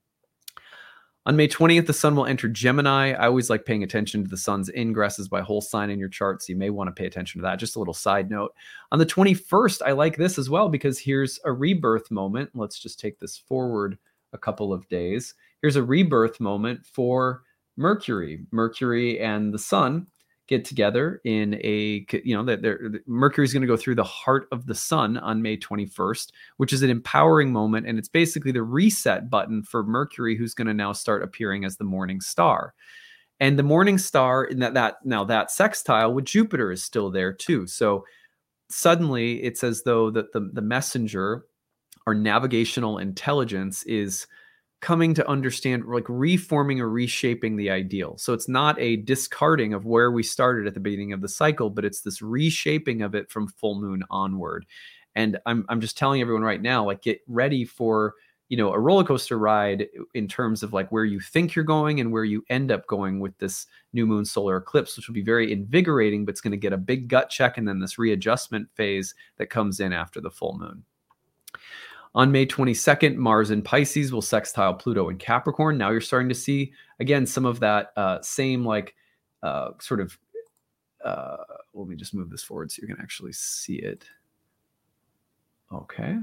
On 1.25 1.36
May 1.36 1.47
20th, 1.47 1.86
the 1.86 1.93
sun 1.93 2.15
will 2.15 2.25
enter 2.25 2.47
Gemini. 2.47 3.12
I 3.12 3.27
always 3.27 3.49
like 3.49 3.65
paying 3.65 3.84
attention 3.84 4.23
to 4.23 4.29
the 4.29 4.38
sun's 4.38 4.71
ingresses 4.71 5.29
by 5.29 5.41
whole 5.41 5.62
sign 5.62 5.89
in 5.89 5.99
your 5.99 6.10
chart. 6.10 6.41
So 6.41 6.53
you 6.53 6.58
may 6.58 6.69
want 6.69 6.88
to 6.88 6.91
pay 6.91 7.05
attention 7.05 7.39
to 7.39 7.43
that. 7.43 7.60
Just 7.60 7.75
a 7.75 7.79
little 7.79 7.93
side 7.93 8.32
note. 8.32 8.53
On 8.91 8.97
the 8.97 9.05
21st, 9.05 9.82
I 9.86 9.91
like 9.91 10.17
this 10.17 10.39
as 10.39 10.49
well 10.49 10.69
because 10.69 10.97
here's 10.97 11.39
a 11.45 11.51
rebirth 11.51 12.10
moment. 12.10 12.51
Let's 12.55 12.79
just 12.79 12.99
take 12.99 13.19
this 13.19 13.38
forward 13.38 13.99
a 14.34 14.38
couple 14.38 14.72
of 14.74 14.88
days 14.89 15.34
here's 15.62 15.76
a 15.76 15.84
rebirth 15.84 16.39
moment 16.39 16.86
for 16.86 17.44
Mercury. 17.78 18.46
Mercury 18.52 19.20
and 19.20 19.54
the 19.54 19.60
Sun 19.60 20.08
get 20.48 20.65
together 20.65 21.22
in 21.26 21.54
a 21.63 22.06
you 22.24 22.36
know 22.36 22.44
that 22.44 23.02
Mercury's 23.06 23.54
going 23.54 23.62
to 23.62 23.68
go 23.68 23.78
through 23.78 23.96
the 23.96 24.04
heart 24.04 24.48
of 24.52 24.65
the 24.65 24.76
Sun 24.76 25.18
on 25.18 25.42
May 25.42 25.58
21st, 25.58 26.32
which 26.58 26.74
is 26.74 26.82
an 26.82 26.89
empowering 26.89 27.54
moment, 27.54 27.88
and 27.88 28.00
it's 28.00 28.10
basically 28.10 28.52
the 28.52 28.63
reset 28.63 29.30
button 29.30 29.63
for 29.63 29.84
Mercury, 29.84 30.36
who's 30.36 30.54
going 30.54 30.68
to 30.68 30.74
now 30.74 30.92
start 30.92 31.24
appearing 31.24 31.65
as 31.65 31.78
the 31.78 31.84
morning 31.84 32.20
star. 32.20 32.74
And 33.39 33.58
the 33.58 33.63
morning 33.63 33.98
star 33.98 34.44
in 34.44 34.60
that 34.60 34.74
that 34.74 34.98
now 35.06 35.24
that 35.26 35.52
sextile 35.52 36.13
with 36.13 36.26
Jupiter 36.26 36.72
is 36.72 36.84
still 36.84 37.10
there 37.10 37.32
too. 37.32 37.68
So 37.68 38.04
suddenly 38.70 39.42
it's 39.44 39.63
as 39.63 39.84
though 39.84 40.12
that 40.12 40.34
the, 40.34 40.50
the 40.54 40.62
messenger 40.62 41.46
our 42.10 42.15
navigational 42.15 42.98
intelligence 42.98 43.84
is 43.84 44.26
coming 44.82 45.13
to 45.13 45.30
understand 45.30 45.86
like 45.86 46.06
reforming 46.08 46.82
or 46.82 46.89
reshaping 46.89 47.56
the 47.56 47.69
ideal. 47.69 48.17
So 48.17 48.34
it's 48.34 48.50
not 48.50 48.80
a 48.80 48.95
discarding 48.95 49.76
of 49.76 49.86
where 49.86 50.12
we 50.12 50.24
started 50.24 50.65
at 50.65 50.74
the 50.74 50.80
beginning 50.80 51.13
of 51.13 51.22
the 51.22 51.30
cycle 51.30 51.69
but 51.69 51.86
it's 51.86 52.02
this 52.02 52.19
reshaping 52.24 53.04
of 53.04 53.13
it 53.13 53.30
from 53.30 53.48
full 53.48 53.80
moon 53.80 54.02
onward. 54.10 54.65
And 55.13 55.38
i'm, 55.45 55.67
I'm 55.69 55.82
just 55.82 56.00
telling 56.00 56.19
everyone 56.19 56.41
right 56.41 56.63
now 56.63 56.84
like 56.84 57.04
get 57.04 57.19
ready 57.28 57.63
for 57.63 58.15
you 58.48 58.58
know 58.58 58.74
a 58.74 58.80
roller 58.80 59.04
coaster 59.04 59.38
ride 59.38 59.88
in 60.15 60.28
terms 60.28 60.63
of 60.63 60.74
like 60.74 60.91
where 60.91 61.06
you 61.06 61.19
think 61.19 61.54
you're 61.54 61.63
going 61.63 62.00
and 62.00 62.12
where 62.12 62.24
you 62.24 62.43
end 62.50 62.72
up 62.72 62.88
going 62.88 63.19
with 63.19 63.38
this 63.38 63.67
new 63.93 64.08
moon 64.08 64.26
solar 64.26 64.58
eclipse 64.58 64.98
which 64.98 65.08
will 65.08 65.13
be 65.13 65.22
very 65.22 65.52
invigorating 65.52 66.26
but 66.26 66.32
it's 66.32 66.41
going 66.41 66.50
to 66.50 66.58
get 66.58 66.74
a 66.74 66.78
big 66.78 67.08
gut 67.08 67.30
check 67.30 67.60
and 67.60 67.67
then 67.67 67.80
this 67.80 68.00
readjustment 68.00 68.67
phase 68.74 69.13
that 69.38 69.52
comes 69.52 69.80
in 69.80 69.93
after 69.93 70.19
the 70.19 70.32
full 70.32 70.58
moon 70.58 70.84
on 72.15 72.32
May 72.32 72.45
22nd, 72.45 73.15
Mars 73.15 73.52
in 73.52 73.62
Pisces 73.62 74.12
will 74.12 74.22
sextile 74.22 74.74
Pluto 74.74 75.10
in 75.10 75.17
Capricorn. 75.17 75.78
Now 75.78 75.91
you're 75.91 76.02
starting 76.02 76.30
to 76.30 76.36
see, 76.36 76.74
again, 77.00 77.26
some 77.26 77.45
of 77.45 77.60
that 77.60 77.91
uh, 77.95 78.22
same 78.22 78.65
like 78.65 78.95
uh, 79.43 79.69
sort 79.80 80.02
of. 80.02 80.17
Uh, 81.04 81.38
let 81.74 81.88
me 81.88 81.95
just 81.95 82.13
move 82.13 82.30
this 82.30 82.43
forward 82.43 82.72
so 82.72 82.82
you 82.82 82.88
can 82.88 83.02
actually 83.02 83.32
see 83.32 83.76
it. 83.76 84.06
Okay. 85.72 86.17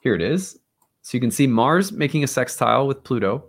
Here 0.00 0.14
it 0.14 0.22
is. 0.22 0.58
So 1.02 1.16
you 1.16 1.20
can 1.20 1.30
see 1.30 1.46
Mars 1.46 1.92
making 1.92 2.24
a 2.24 2.28
sextile 2.28 2.86
with 2.86 3.04
Pluto. 3.04 3.44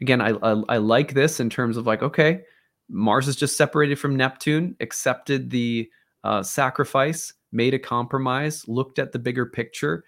Again, 0.00 0.20
I, 0.20 0.30
I, 0.42 0.62
I 0.68 0.76
like 0.78 1.14
this 1.14 1.40
in 1.40 1.50
terms 1.50 1.76
of 1.76 1.86
like, 1.86 2.02
okay, 2.02 2.42
Mars 2.88 3.28
is 3.28 3.36
just 3.36 3.56
separated 3.56 3.98
from 3.98 4.16
Neptune, 4.16 4.74
accepted 4.80 5.50
the 5.50 5.88
uh, 6.24 6.42
sacrifice 6.42 7.32
made 7.52 7.74
a 7.74 7.78
compromise, 7.78 8.66
looked 8.68 8.98
at 8.98 9.12
the 9.12 9.18
bigger 9.18 9.46
picture, 9.46 10.04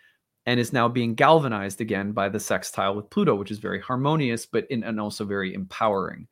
and 0.46 0.58
is 0.58 0.72
now 0.72 0.88
being 0.88 1.14
galvanized 1.14 1.80
again 1.80 2.12
by 2.12 2.28
the 2.28 2.40
sextile 2.40 2.94
with 2.94 3.10
Pluto, 3.10 3.34
which 3.34 3.50
is 3.50 3.58
very 3.58 3.80
harmonious, 3.80 4.46
but 4.46 4.66
in, 4.70 4.82
and 4.84 5.00
also 5.00 5.24
very 5.24 5.54
empowering. 5.54 6.26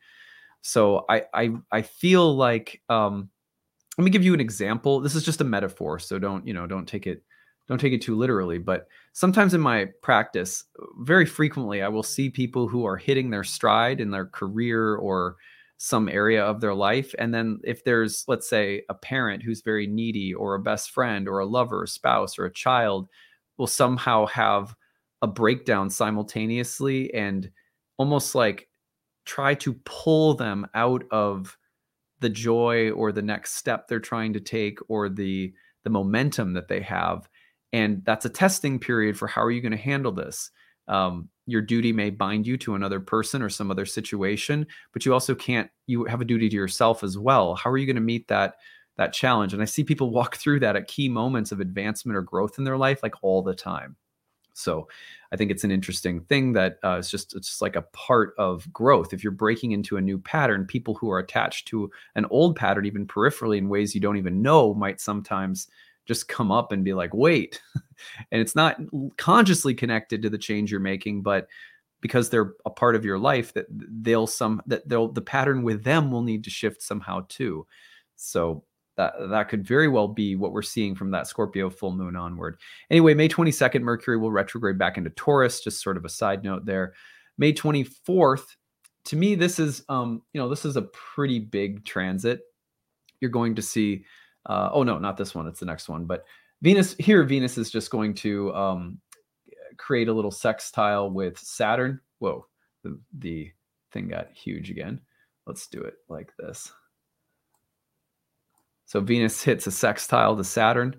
So 0.62 1.04
I 1.08 1.24
I 1.32 1.50
I 1.70 1.82
feel 1.82 2.34
like 2.34 2.82
um, 2.88 3.30
let 3.96 4.04
me 4.04 4.10
give 4.10 4.24
you 4.24 4.34
an 4.34 4.40
example. 4.40 5.00
This 5.00 5.14
is 5.14 5.24
just 5.24 5.40
a 5.40 5.44
metaphor, 5.44 5.98
so 5.98 6.18
don't 6.18 6.46
you 6.46 6.54
know 6.54 6.66
don't 6.66 6.86
take 6.86 7.06
it 7.06 7.22
don't 7.68 7.78
take 7.78 7.92
it 7.92 8.02
too 8.02 8.16
literally. 8.16 8.58
But 8.58 8.88
sometimes 9.12 9.54
in 9.54 9.60
my 9.60 9.88
practice, 10.02 10.64
very 11.00 11.26
frequently, 11.26 11.82
I 11.82 11.88
will 11.88 12.02
see 12.02 12.30
people 12.30 12.66
who 12.66 12.86
are 12.86 12.96
hitting 12.96 13.30
their 13.30 13.44
stride 13.44 14.00
in 14.00 14.10
their 14.10 14.26
career 14.26 14.96
or 14.96 15.36
some 15.78 16.08
area 16.08 16.44
of 16.44 16.60
their 16.60 16.74
life. 16.74 17.14
And 17.18 17.32
then 17.32 17.60
if 17.64 17.84
there's, 17.84 18.24
let's 18.28 18.48
say, 18.48 18.82
a 18.88 18.94
parent 18.94 19.42
who's 19.42 19.62
very 19.62 19.86
needy, 19.86 20.34
or 20.34 20.54
a 20.54 20.60
best 20.60 20.90
friend, 20.90 21.28
or 21.28 21.38
a 21.38 21.46
lover, 21.46 21.84
a 21.84 21.88
spouse, 21.88 22.38
or 22.38 22.44
a 22.44 22.52
child, 22.52 23.08
will 23.56 23.66
somehow 23.66 24.26
have 24.26 24.74
a 25.22 25.26
breakdown 25.26 25.90
simultaneously 25.90 27.12
and 27.14 27.50
almost 27.96 28.34
like 28.34 28.68
try 29.24 29.54
to 29.54 29.74
pull 29.84 30.34
them 30.34 30.66
out 30.74 31.04
of 31.10 31.56
the 32.20 32.28
joy 32.28 32.90
or 32.92 33.12
the 33.12 33.22
next 33.22 33.54
step 33.54 33.86
they're 33.86 34.00
trying 34.00 34.32
to 34.32 34.40
take 34.40 34.78
or 34.88 35.08
the 35.08 35.52
the 35.84 35.90
momentum 35.90 36.52
that 36.52 36.68
they 36.68 36.80
have 36.80 37.28
and 37.72 38.02
that's 38.04 38.24
a 38.24 38.30
testing 38.30 38.78
period 38.78 39.16
for 39.16 39.28
how 39.28 39.42
are 39.42 39.50
you 39.50 39.60
going 39.60 39.72
to 39.72 39.76
handle 39.76 40.12
this 40.12 40.50
um, 40.88 41.28
your 41.48 41.62
duty 41.62 41.92
may 41.92 42.10
bind 42.10 42.46
you 42.46 42.56
to 42.58 42.74
another 42.74 43.00
person 43.00 43.40
or 43.40 43.48
some 43.48 43.70
other 43.70 43.86
situation 43.86 44.66
but 44.92 45.04
you 45.04 45.12
also 45.12 45.34
can't 45.34 45.70
you 45.86 46.04
have 46.04 46.20
a 46.20 46.24
duty 46.24 46.48
to 46.48 46.56
yourself 46.56 47.02
as 47.02 47.18
well. 47.18 47.54
How 47.54 47.70
are 47.70 47.78
you 47.78 47.86
going 47.86 47.96
to 47.96 48.02
meet 48.02 48.28
that 48.28 48.56
that 48.96 49.12
challenge? 49.12 49.52
And 49.52 49.62
i 49.62 49.64
see 49.64 49.82
people 49.82 50.10
walk 50.18 50.36
through 50.36 50.60
that 50.60 50.76
at 50.76 50.86
key 50.86 51.08
moments 51.08 51.50
of 51.50 51.60
advancement 51.60 52.16
or 52.16 52.22
growth 52.22 52.58
in 52.58 52.64
their 52.64 52.76
life 52.76 53.02
like 53.02 53.14
all 53.22 53.42
the 53.42 53.54
time. 53.54 53.96
So 54.52 54.88
i 55.30 55.36
think 55.36 55.50
it's 55.50 55.64
an 55.64 55.70
interesting 55.70 56.20
thing 56.22 56.52
that 56.54 56.78
uh, 56.84 56.96
it's 56.98 57.10
just 57.10 57.34
it's 57.34 57.48
just 57.48 57.62
like 57.62 57.76
a 57.76 57.82
part 57.82 58.34
of 58.38 58.70
growth. 58.72 59.12
If 59.12 59.22
you're 59.24 59.32
breaking 59.32 59.72
into 59.72 59.96
a 59.96 60.00
new 60.02 60.18
pattern 60.18 60.66
people 60.66 60.94
who 60.94 61.10
are 61.10 61.18
attached 61.18 61.68
to 61.68 61.90
an 62.14 62.26
old 62.30 62.56
pattern 62.56 62.84
even 62.84 63.06
peripherally 63.06 63.58
in 63.58 63.68
ways 63.68 63.94
you 63.94 64.00
don't 64.00 64.18
even 64.18 64.42
know 64.42 64.74
might 64.74 65.00
sometimes 65.00 65.68
just 66.08 66.26
come 66.26 66.50
up 66.50 66.72
and 66.72 66.84
be 66.84 66.94
like, 66.94 67.14
wait. 67.14 67.60
and 68.32 68.40
it's 68.40 68.56
not 68.56 68.80
consciously 69.16 69.74
connected 69.74 70.22
to 70.22 70.30
the 70.30 70.38
change 70.38 70.72
you're 70.72 70.80
making, 70.80 71.22
but 71.22 71.46
because 72.00 72.30
they're 72.30 72.54
a 72.64 72.70
part 72.70 72.96
of 72.96 73.04
your 73.04 73.18
life 73.18 73.52
that 73.52 73.66
they'll 73.70 74.26
some 74.26 74.62
that 74.66 74.88
they'll 74.88 75.08
the 75.08 75.20
pattern 75.20 75.62
with 75.62 75.84
them 75.84 76.10
will 76.10 76.22
need 76.22 76.44
to 76.44 76.50
shift 76.50 76.82
somehow 76.82 77.24
too. 77.28 77.66
So 78.16 78.64
that 78.96 79.14
that 79.30 79.48
could 79.48 79.66
very 79.66 79.88
well 79.88 80.08
be 80.08 80.34
what 80.34 80.52
we're 80.52 80.62
seeing 80.62 80.94
from 80.94 81.10
that 81.12 81.26
Scorpio 81.26 81.70
full 81.70 81.92
moon 81.92 82.16
onward. 82.16 82.58
Anyway, 82.90 83.14
May 83.14 83.28
22nd, 83.28 83.82
Mercury 83.82 84.16
will 84.16 84.32
retrograde 84.32 84.78
back 84.78 84.96
into 84.96 85.10
Taurus. 85.10 85.60
Just 85.60 85.82
sort 85.82 85.96
of 85.96 86.04
a 86.04 86.08
side 86.08 86.42
note 86.42 86.64
there. 86.64 86.94
May 87.36 87.52
24th, 87.52 88.56
to 89.04 89.16
me, 89.16 89.36
this 89.36 89.58
is 89.58 89.84
um, 89.88 90.22
you 90.32 90.40
know, 90.40 90.48
this 90.48 90.64
is 90.64 90.76
a 90.76 90.82
pretty 90.82 91.38
big 91.38 91.84
transit. 91.84 92.40
You're 93.20 93.30
going 93.30 93.54
to 93.56 93.62
see, 93.62 94.04
uh, 94.48 94.70
oh 94.72 94.82
no, 94.82 94.98
not 94.98 95.16
this 95.16 95.34
one, 95.34 95.46
it's 95.46 95.60
the 95.60 95.66
next 95.66 95.88
one, 95.88 96.04
but 96.04 96.24
Venus 96.62 96.94
here, 96.98 97.22
Venus 97.22 97.56
is 97.56 97.70
just 97.70 97.90
going 97.90 98.14
to 98.14 98.52
um, 98.54 98.98
create 99.76 100.08
a 100.08 100.12
little 100.12 100.30
sextile 100.30 101.10
with 101.10 101.38
Saturn. 101.38 102.00
Whoa, 102.18 102.46
the, 102.82 102.98
the 103.18 103.52
thing 103.92 104.08
got 104.08 104.32
huge 104.32 104.70
again. 104.70 105.00
Let's 105.46 105.66
do 105.68 105.80
it 105.80 105.94
like 106.08 106.32
this. 106.38 106.72
So 108.86 109.00
Venus 109.00 109.42
hits 109.42 109.66
a 109.66 109.70
sextile 109.70 110.36
to 110.36 110.44
Saturn. 110.44 110.96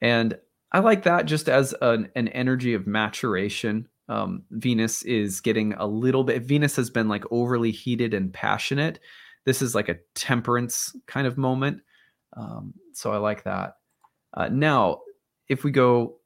And 0.00 0.36
I 0.72 0.80
like 0.80 1.04
that 1.04 1.24
just 1.24 1.48
as 1.48 1.74
an, 1.80 2.10
an 2.14 2.28
energy 2.28 2.74
of 2.74 2.86
maturation. 2.86 3.88
Um, 4.08 4.42
Venus 4.50 5.02
is 5.02 5.40
getting 5.40 5.72
a 5.74 5.86
little 5.86 6.24
bit, 6.24 6.42
Venus 6.42 6.76
has 6.76 6.90
been 6.90 7.08
like 7.08 7.24
overly 7.30 7.70
heated 7.70 8.12
and 8.12 8.32
passionate. 8.32 9.00
This 9.44 9.62
is 9.62 9.74
like 9.74 9.88
a 9.88 9.98
temperance 10.14 10.94
kind 11.06 11.26
of 11.26 11.38
moment. 11.38 11.80
Um, 12.36 12.74
so 12.92 13.12
I 13.12 13.16
like 13.16 13.44
that. 13.44 13.74
Uh, 14.34 14.48
now, 14.48 15.00
if 15.48 15.64
we 15.64 15.70
go 15.70 16.18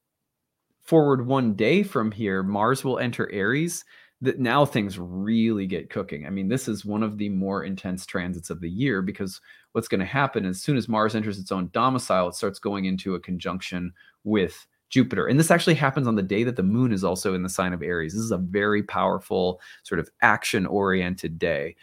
forward 0.81 1.27
one 1.27 1.55
day 1.55 1.83
from 1.83 2.11
here, 2.11 2.43
Mars 2.43 2.85
will 2.85 2.99
enter 2.99 3.31
Aries. 3.33 3.85
That 4.21 4.39
now 4.39 4.65
things 4.65 5.01
really 5.01 5.67
get 5.67 5.91
cooking. 5.91 6.27
I 6.27 6.31
mean, 6.31 6.47
this 6.47 6.69
is 6.69 6.85
one 6.85 7.03
of 7.03 7.19
the 7.19 7.29
more 7.29 7.65
intense 7.65 8.07
transits 8.07 8.51
of 8.51 8.61
the 8.61 8.71
year 8.71 9.03
because 9.03 9.41
what's 9.73 9.89
going 9.89 9.99
to 9.99 10.07
happen 10.07 10.47
as 10.47 10.63
soon 10.63 10.77
as 10.77 10.89
Mars 10.89 11.17
enters 11.17 11.41
its 11.41 11.51
own 11.51 11.71
domicile, 11.73 12.29
it 12.29 12.37
starts 12.37 12.61
going 12.61 12.85
into 12.85 13.17
a 13.17 13.21
conjunction 13.21 13.93
with 14.23 14.65
Jupiter. 14.91 15.27
And 15.27 15.41
this 15.41 15.51
actually 15.51 15.75
happens 15.75 16.07
on 16.07 16.15
the 16.15 16.23
day 16.23 16.45
that 16.45 16.55
the 16.55 16.63
moon 16.63 16.93
is 16.93 17.03
also 17.03 17.35
in 17.35 17.43
the 17.43 17.49
sign 17.49 17.73
of 17.73 17.83
Aries. 17.83 18.13
This 18.13 18.23
is 18.23 18.31
a 18.31 18.39
very 18.39 18.85
powerful, 18.85 19.61
sort 19.83 19.99
of 19.99 20.09
action 20.21 20.67
oriented 20.67 21.37
day. 21.37 21.75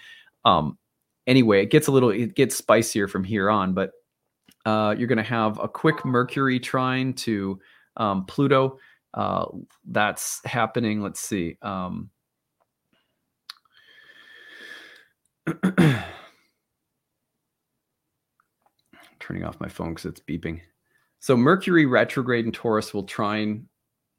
Um, 0.45 0.77
anyway, 1.27 1.63
it 1.63 1.71
gets 1.71 1.87
a 1.87 1.91
little, 1.91 2.09
it 2.09 2.35
gets 2.35 2.55
spicier 2.55 3.09
from 3.09 3.25
here 3.25 3.49
on, 3.49 3.73
but 3.73 3.91
uh, 4.69 4.91
you're 4.91 5.07
going 5.07 5.17
to 5.17 5.23
have 5.23 5.57
a 5.59 5.67
quick 5.67 6.05
Mercury 6.05 6.59
trine 6.59 7.13
to 7.13 7.59
um, 7.97 8.25
Pluto. 8.25 8.77
Uh, 9.15 9.45
that's 9.85 10.41
happening. 10.45 11.01
Let's 11.01 11.19
see. 11.19 11.57
Um, 11.63 12.11
turning 19.19 19.43
off 19.43 19.59
my 19.59 19.67
phone 19.67 19.95
because 19.95 20.05
it's 20.05 20.21
beeping. 20.21 20.61
So 21.19 21.35
Mercury 21.35 21.87
retrograde 21.87 22.45
in 22.45 22.51
Taurus 22.51 22.93
will 22.93 23.05
trine 23.05 23.67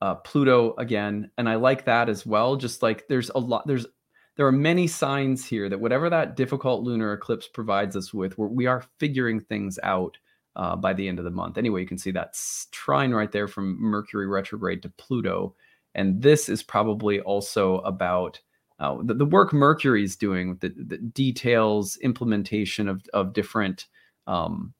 uh, 0.01 0.17
Pluto 0.17 0.75
again, 0.79 1.31
and 1.39 1.49
I 1.49 1.55
like 1.55 1.85
that 1.85 2.09
as 2.09 2.27
well. 2.27 2.57
Just 2.57 2.83
like 2.83 3.07
there's 3.07 3.31
a 3.31 3.39
lot, 3.39 3.69
there's 3.69 3.87
there 4.37 4.49
are 4.49 4.53
many 4.53 4.89
signs 4.89 5.47
here 5.47 5.69
that 5.69 5.81
whatever 5.81 6.11
that 6.11 6.35
difficult 6.35 6.83
lunar 6.83 7.13
eclipse 7.13 7.47
provides 7.47 7.95
us 7.95 8.13
with, 8.13 8.37
we 8.37 8.47
we 8.49 8.67
are 8.67 8.83
figuring 8.99 9.39
things 9.41 9.79
out 9.85 10.19
uh, 10.57 10.77
by 10.77 10.93
the 10.93 11.07
end 11.09 11.19
of 11.19 11.25
the 11.25 11.31
month. 11.31 11.59
Anyway, 11.59 11.81
you 11.81 11.87
can 11.87 11.99
see 11.99 12.11
that 12.11 12.39
trine 12.71 13.13
right 13.13 13.33
there 13.33 13.49
from 13.49 13.81
Mercury 13.81 14.27
retrograde 14.27 14.83
to 14.83 14.89
Pluto, 14.91 15.55
and 15.95 16.21
this 16.21 16.49
is 16.49 16.63
probably 16.63 17.21
also 17.21 17.79
about. 17.79 18.41
Uh, 18.79 18.97
the, 19.03 19.13
the, 19.13 19.27
work 19.27 19.53
Mercury 19.53 20.03
is 20.03 20.17
doing, 20.17 20.57
the, 20.63 20.71
the 20.75 20.97
details, 20.97 21.99
implementation 21.99 22.89
of, 22.89 23.03
of 23.13 23.35
different 23.35 23.89
um, 24.27 24.73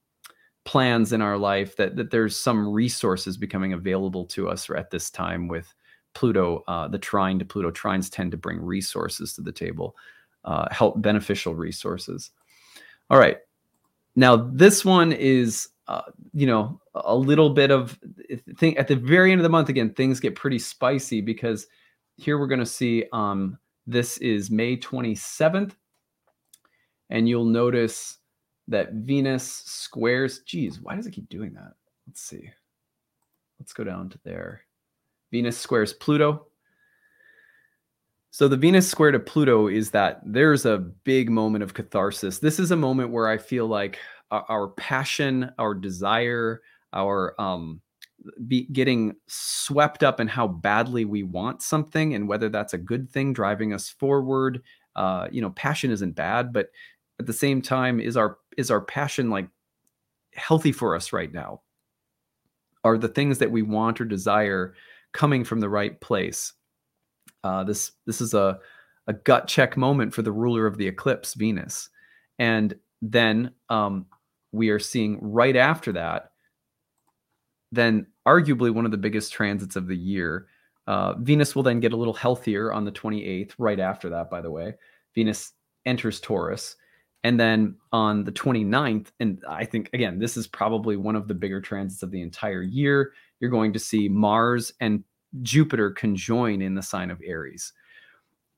plans 0.63 1.11
in 1.11 1.21
our 1.21 1.37
life 1.37 1.75
that 1.75 1.95
that 1.95 2.11
there's 2.11 2.37
some 2.37 2.67
resources 2.71 3.37
becoming 3.37 3.73
available 3.73 4.25
to 4.25 4.49
us 4.49 4.69
at 4.69 4.91
this 4.91 5.09
time 5.09 5.47
with 5.47 5.73
Pluto, 6.13 6.63
uh, 6.67 6.87
the 6.87 6.99
trine 6.99 7.39
to 7.39 7.45
Pluto. 7.45 7.71
Trines 7.71 8.09
tend 8.11 8.31
to 8.31 8.37
bring 8.37 8.59
resources 8.59 9.33
to 9.35 9.41
the 9.41 9.51
table, 9.51 9.95
uh, 10.43 10.67
help 10.71 11.01
beneficial 11.01 11.55
resources. 11.55 12.31
All 13.09 13.17
right, 13.17 13.37
now 14.15 14.35
this 14.35 14.83
one 14.83 15.11
is 15.11 15.69
uh, 15.87 16.03
you 16.33 16.45
know 16.47 16.79
a 16.95 17.15
little 17.15 17.49
bit 17.49 17.71
of 17.71 17.97
thing 18.57 18.77
at 18.77 18.87
the 18.87 18.95
very 18.95 19.31
end 19.31 19.39
of 19.39 19.43
the 19.43 19.49
month. 19.49 19.69
Again, 19.69 19.93
things 19.93 20.19
get 20.19 20.35
pretty 20.35 20.59
spicy 20.59 21.21
because 21.21 21.67
here 22.17 22.37
we're 22.37 22.47
going 22.47 22.59
to 22.59 22.65
see 22.65 23.05
um, 23.13 23.57
this 23.87 24.17
is 24.19 24.51
May 24.51 24.77
27th, 24.77 25.73
and 27.09 27.27
you'll 27.27 27.45
notice 27.45 28.17
that 28.67 28.93
Venus 28.93 29.63
squares. 29.65 30.39
Geez, 30.45 30.79
why 30.79 30.95
does 30.95 31.07
it 31.07 31.11
keep 31.11 31.29
doing 31.29 31.53
that? 31.53 31.73
Let's 32.07 32.21
see. 32.21 32.49
Let's 33.59 33.73
go 33.73 33.83
down 33.83 34.09
to 34.09 34.19
there. 34.23 34.61
Venus 35.31 35.57
squares 35.57 35.93
Pluto. 35.93 36.47
So 38.31 38.47
the 38.47 38.57
Venus 38.57 38.89
square 38.89 39.11
to 39.11 39.19
Pluto 39.19 39.67
is 39.67 39.91
that 39.91 40.21
there's 40.25 40.65
a 40.65 40.77
big 40.77 41.29
moment 41.29 41.63
of 41.63 41.73
catharsis. 41.73 42.39
This 42.39 42.59
is 42.59 42.71
a 42.71 42.77
moment 42.77 43.11
where 43.11 43.27
I 43.27 43.37
feel 43.37 43.67
like 43.67 43.99
our, 44.31 44.69
passion, 44.69 45.51
our 45.59 45.73
desire, 45.73 46.61
our 46.93 47.39
um, 47.39 47.81
be 48.47 48.67
getting 48.67 49.15
swept 49.27 50.01
up 50.01 50.21
in 50.21 50.29
how 50.29 50.47
badly 50.47 51.03
we 51.03 51.23
want 51.23 51.61
something 51.61 52.13
and 52.13 52.27
whether 52.27 52.47
that's 52.47 52.73
a 52.73 52.77
good 52.77 53.09
thing 53.09 53.33
driving 53.33 53.73
us 53.73 53.89
forward. 53.89 54.61
Uh, 54.95 55.27
you 55.29 55.41
know, 55.41 55.49
passion 55.49 55.91
isn't 55.91 56.15
bad, 56.15 56.53
but 56.53 56.69
at 57.19 57.25
the 57.25 57.33
same 57.33 57.61
time 57.61 57.99
is 57.99 58.15
our 58.15 58.37
is 58.57 58.71
our 58.71 58.81
passion 58.81 59.29
like 59.29 59.47
healthy 60.33 60.71
for 60.71 60.95
us 60.95 61.11
right 61.11 61.33
now 61.33 61.61
are 62.83 62.97
the 62.97 63.07
things 63.07 63.39
that 63.39 63.51
we 63.51 63.61
want 63.61 63.99
or 63.99 64.05
desire 64.05 64.73
coming 65.11 65.43
from 65.43 65.59
the 65.59 65.69
right 65.69 65.99
place 65.99 66.53
uh, 67.43 67.63
this 67.63 67.91
this 68.05 68.21
is 68.21 68.33
a 68.33 68.59
a 69.07 69.13
gut 69.13 69.47
check 69.47 69.77
moment 69.77 70.13
for 70.13 70.21
the 70.21 70.31
ruler 70.31 70.67
of 70.67 70.77
the 70.77 70.87
eclipse 70.87 71.33
venus. 71.33 71.89
And 72.37 72.75
then 73.01 73.51
um, 73.69 74.05
we 74.51 74.69
are 74.69 74.79
seeing 74.79 75.19
right 75.21 75.55
after 75.55 75.91
that 75.93 76.31
then 77.71 78.05
arguably 78.27 78.69
one 78.71 78.85
of 78.85 78.91
the 78.91 78.97
biggest 78.97 79.31
transits 79.31 79.75
of 79.75 79.87
the 79.87 79.95
year 79.95 80.47
uh, 80.87 81.13
venus 81.19 81.55
will 81.55 81.63
then 81.63 81.79
get 81.79 81.93
a 81.93 81.97
little 81.97 82.13
healthier 82.13 82.73
on 82.73 82.83
the 82.83 82.91
28th 82.91 83.53
right 83.57 83.79
after 83.79 84.09
that 84.09 84.29
by 84.29 84.41
the 84.41 84.51
way. 84.51 84.73
Venus 85.15 85.53
enters 85.85 86.19
taurus 86.19 86.75
and 87.23 87.39
then 87.39 87.75
on 87.91 88.23
the 88.23 88.31
29th, 88.31 89.07
and 89.19 89.43
I 89.47 89.63
think, 89.65 89.91
again, 89.93 90.17
this 90.17 90.37
is 90.37 90.47
probably 90.47 90.97
one 90.97 91.15
of 91.15 91.27
the 91.27 91.35
bigger 91.35 91.61
transits 91.61 92.01
of 92.01 92.09
the 92.09 92.21
entire 92.21 92.63
year, 92.63 93.13
you're 93.39 93.51
going 93.51 93.73
to 93.73 93.79
see 93.79 94.09
Mars 94.09 94.73
and 94.79 95.03
Jupiter 95.41 95.91
conjoin 95.91 96.61
in 96.61 96.75
the 96.75 96.81
sign 96.81 97.11
of 97.11 97.21
Aries. 97.25 97.73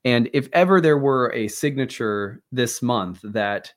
And 0.04 0.28
if 0.32 0.48
ever 0.52 0.80
there 0.80 0.98
were 0.98 1.32
a 1.32 1.48
signature 1.48 2.42
this 2.52 2.82
month 2.82 3.20
that, 3.22 3.72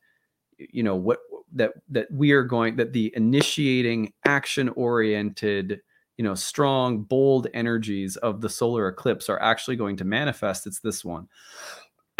you 0.57 0.83
know, 0.83 0.95
what 0.95 1.19
that 1.53 1.73
that 1.89 2.11
we 2.11 2.31
are 2.31 2.43
going 2.43 2.75
that 2.75 2.91
the 2.91 3.13
initiating 3.15 4.11
action 4.25 4.67
oriented 4.69 5.79
you 6.17 6.23
know 6.25 6.35
strong 6.35 7.03
bold 7.03 7.47
energies 7.53 8.17
of 8.17 8.41
the 8.41 8.49
solar 8.49 8.89
eclipse 8.89 9.29
are 9.29 9.41
actually 9.41 9.77
going 9.77 9.95
to 9.95 10.03
manifest 10.03 10.67
it's 10.67 10.81
this 10.81 11.05
one 11.05 11.25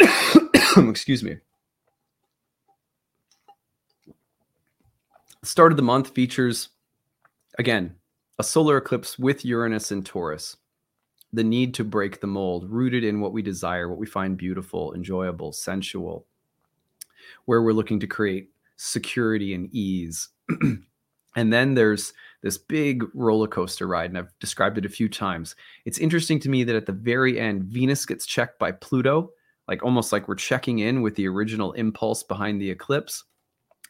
excuse 0.78 1.22
me 1.22 1.36
start 5.42 5.72
of 5.72 5.76
the 5.76 5.82
month 5.82 6.10
features, 6.10 6.70
again, 7.58 7.94
a 8.38 8.44
solar 8.44 8.76
eclipse 8.76 9.18
with 9.18 9.44
Uranus 9.44 9.90
and 9.90 10.04
Taurus. 10.04 10.56
The 11.32 11.44
need 11.44 11.74
to 11.74 11.84
break 11.84 12.20
the 12.20 12.26
mold, 12.26 12.70
rooted 12.70 13.04
in 13.04 13.20
what 13.20 13.32
we 13.32 13.42
desire, 13.42 13.88
what 13.88 13.98
we 13.98 14.06
find 14.06 14.36
beautiful, 14.36 14.94
enjoyable, 14.94 15.52
sensual, 15.52 16.26
where 17.44 17.62
we're 17.62 17.72
looking 17.72 18.00
to 18.00 18.06
create 18.06 18.50
security 18.76 19.54
and 19.54 19.68
ease. 19.74 20.28
and 21.36 21.52
then 21.52 21.74
there's 21.74 22.12
this 22.42 22.56
big 22.56 23.04
roller 23.14 23.48
coaster 23.48 23.86
ride, 23.86 24.10
and 24.10 24.18
I've 24.18 24.38
described 24.40 24.78
it 24.78 24.86
a 24.86 24.90
few 24.90 25.08
times. 25.08 25.54
It's 25.84 25.98
interesting 25.98 26.40
to 26.40 26.48
me 26.48 26.64
that 26.64 26.76
at 26.76 26.86
the 26.86 26.92
very 26.92 27.38
end, 27.38 27.64
Venus 27.64 28.06
gets 28.06 28.24
checked 28.24 28.58
by 28.58 28.72
Pluto, 28.72 29.30
like 29.66 29.82
almost 29.82 30.12
like 30.12 30.28
we're 30.28 30.36
checking 30.36 30.78
in 30.78 31.02
with 31.02 31.14
the 31.16 31.28
original 31.28 31.72
impulse 31.72 32.22
behind 32.22 32.60
the 32.60 32.70
eclipse. 32.70 33.24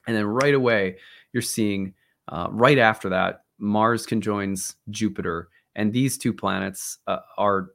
And 0.06 0.16
then 0.16 0.26
right 0.26 0.54
away, 0.54 0.96
you're 1.32 1.42
seeing 1.42 1.94
uh, 2.28 2.48
right 2.50 2.78
after 2.78 3.08
that, 3.10 3.44
Mars 3.58 4.06
conjoins 4.06 4.76
Jupiter, 4.90 5.48
and 5.78 5.92
these 5.92 6.18
two 6.18 6.34
planets 6.34 6.98
uh, 7.06 7.20
are 7.38 7.68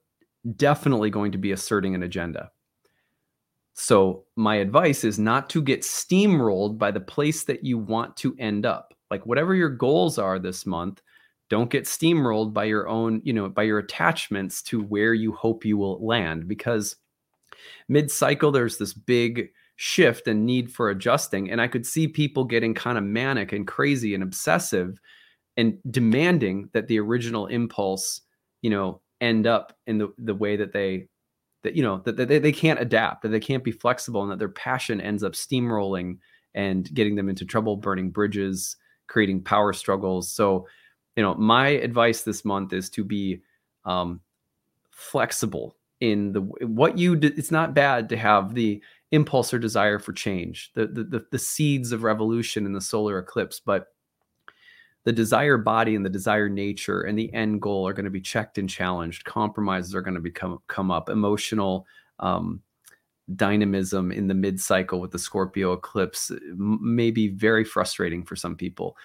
definitely 0.57 1.09
going 1.09 1.31
to 1.31 1.37
be 1.37 1.53
asserting 1.53 1.95
an 1.95 2.03
agenda. 2.03 2.51
So, 3.73 4.25
my 4.35 4.57
advice 4.57 5.03
is 5.03 5.17
not 5.17 5.49
to 5.51 5.61
get 5.61 5.81
steamrolled 5.81 6.77
by 6.77 6.91
the 6.91 6.99
place 6.99 7.45
that 7.45 7.63
you 7.63 7.79
want 7.79 8.15
to 8.17 8.35
end 8.37 8.67
up. 8.67 8.93
Like, 9.09 9.25
whatever 9.25 9.55
your 9.55 9.69
goals 9.69 10.19
are 10.19 10.37
this 10.37 10.67
month, 10.67 11.01
don't 11.49 11.71
get 11.71 11.85
steamrolled 11.85 12.53
by 12.53 12.65
your 12.65 12.87
own, 12.87 13.21
you 13.23 13.33
know, 13.33 13.49
by 13.49 13.63
your 13.63 13.79
attachments 13.79 14.61
to 14.63 14.83
where 14.83 15.13
you 15.13 15.31
hope 15.31 15.65
you 15.65 15.77
will 15.77 16.05
land 16.05 16.47
because 16.47 16.97
mid 17.87 18.11
cycle, 18.11 18.51
there's 18.51 18.77
this 18.77 18.93
big 18.93 19.49
shift 19.77 20.27
and 20.27 20.45
need 20.45 20.71
for 20.71 20.89
adjusting. 20.89 21.49
And 21.49 21.61
I 21.61 21.67
could 21.67 21.85
see 21.85 22.07
people 22.07 22.43
getting 22.43 22.73
kind 22.73 22.97
of 22.97 23.03
manic 23.03 23.53
and 23.53 23.65
crazy 23.65 24.13
and 24.13 24.21
obsessive 24.21 24.99
and 25.57 25.77
demanding 25.89 26.69
that 26.73 26.87
the 26.87 26.99
original 26.99 27.47
impulse, 27.47 28.21
you 28.61 28.69
know, 28.69 29.01
end 29.21 29.47
up 29.47 29.77
in 29.87 29.97
the, 29.97 30.13
the 30.17 30.35
way 30.35 30.55
that 30.55 30.73
they 30.73 31.07
that 31.63 31.75
you 31.75 31.83
know 31.83 32.01
that, 32.05 32.17
that 32.17 32.27
they, 32.27 32.39
they 32.39 32.51
can't 32.51 32.81
adapt 32.81 33.21
that 33.21 33.29
they 33.29 33.39
can't 33.39 33.63
be 33.63 33.71
flexible 33.71 34.21
and 34.21 34.31
that 34.31 34.39
their 34.39 34.49
passion 34.49 34.99
ends 34.99 35.23
up 35.23 35.33
steamrolling 35.33 36.17
and 36.53 36.93
getting 36.93 37.15
them 37.15 37.29
into 37.29 37.45
trouble 37.45 37.77
burning 37.77 38.09
bridges 38.09 38.75
creating 39.07 39.43
power 39.43 39.73
struggles. 39.73 40.31
So 40.31 40.67
you 41.15 41.23
know 41.23 41.35
my 41.35 41.67
advice 41.69 42.23
this 42.23 42.43
month 42.43 42.73
is 42.73 42.89
to 42.91 43.03
be 43.03 43.41
um, 43.85 44.21
flexible 44.91 45.77
in 45.99 46.33
the 46.33 46.41
what 46.41 46.97
you 46.97 47.15
do 47.15 47.31
it's 47.37 47.51
not 47.51 47.73
bad 47.73 48.09
to 48.09 48.17
have 48.17 48.53
the 48.55 48.81
impulse 49.11 49.53
or 49.53 49.59
desire 49.59 49.99
for 49.99 50.11
change 50.11 50.71
the, 50.73 50.87
the 50.87 51.03
the, 51.03 51.25
the 51.31 51.39
seeds 51.39 51.91
of 51.91 52.03
revolution 52.03 52.65
in 52.65 52.73
the 52.73 52.81
solar 52.81 53.19
eclipse 53.19 53.59
but 53.59 53.87
the 55.03 55.11
desire 55.11 55.57
body 55.57 55.95
and 55.95 56.05
the 56.05 56.09
desire 56.09 56.49
nature 56.49 57.01
and 57.01 57.17
the 57.17 57.33
end 57.33 57.61
goal 57.61 57.87
are 57.87 57.93
going 57.93 58.05
to 58.05 58.11
be 58.11 58.21
checked 58.21 58.57
and 58.57 58.69
challenged. 58.69 59.25
Compromises 59.25 59.93
are 59.93 60.01
going 60.01 60.15
to 60.15 60.21
become 60.21 60.59
come 60.67 60.91
up. 60.91 61.09
Emotional 61.09 61.85
um, 62.19 62.61
dynamism 63.35 64.11
in 64.11 64.27
the 64.27 64.33
mid 64.33 64.59
cycle 64.59 64.99
with 64.99 65.11
the 65.11 65.19
Scorpio 65.19 65.73
eclipse 65.73 66.31
may 66.55 67.11
be 67.11 67.27
very 67.27 67.63
frustrating 67.63 68.23
for 68.23 68.35
some 68.35 68.55
people. 68.55 68.95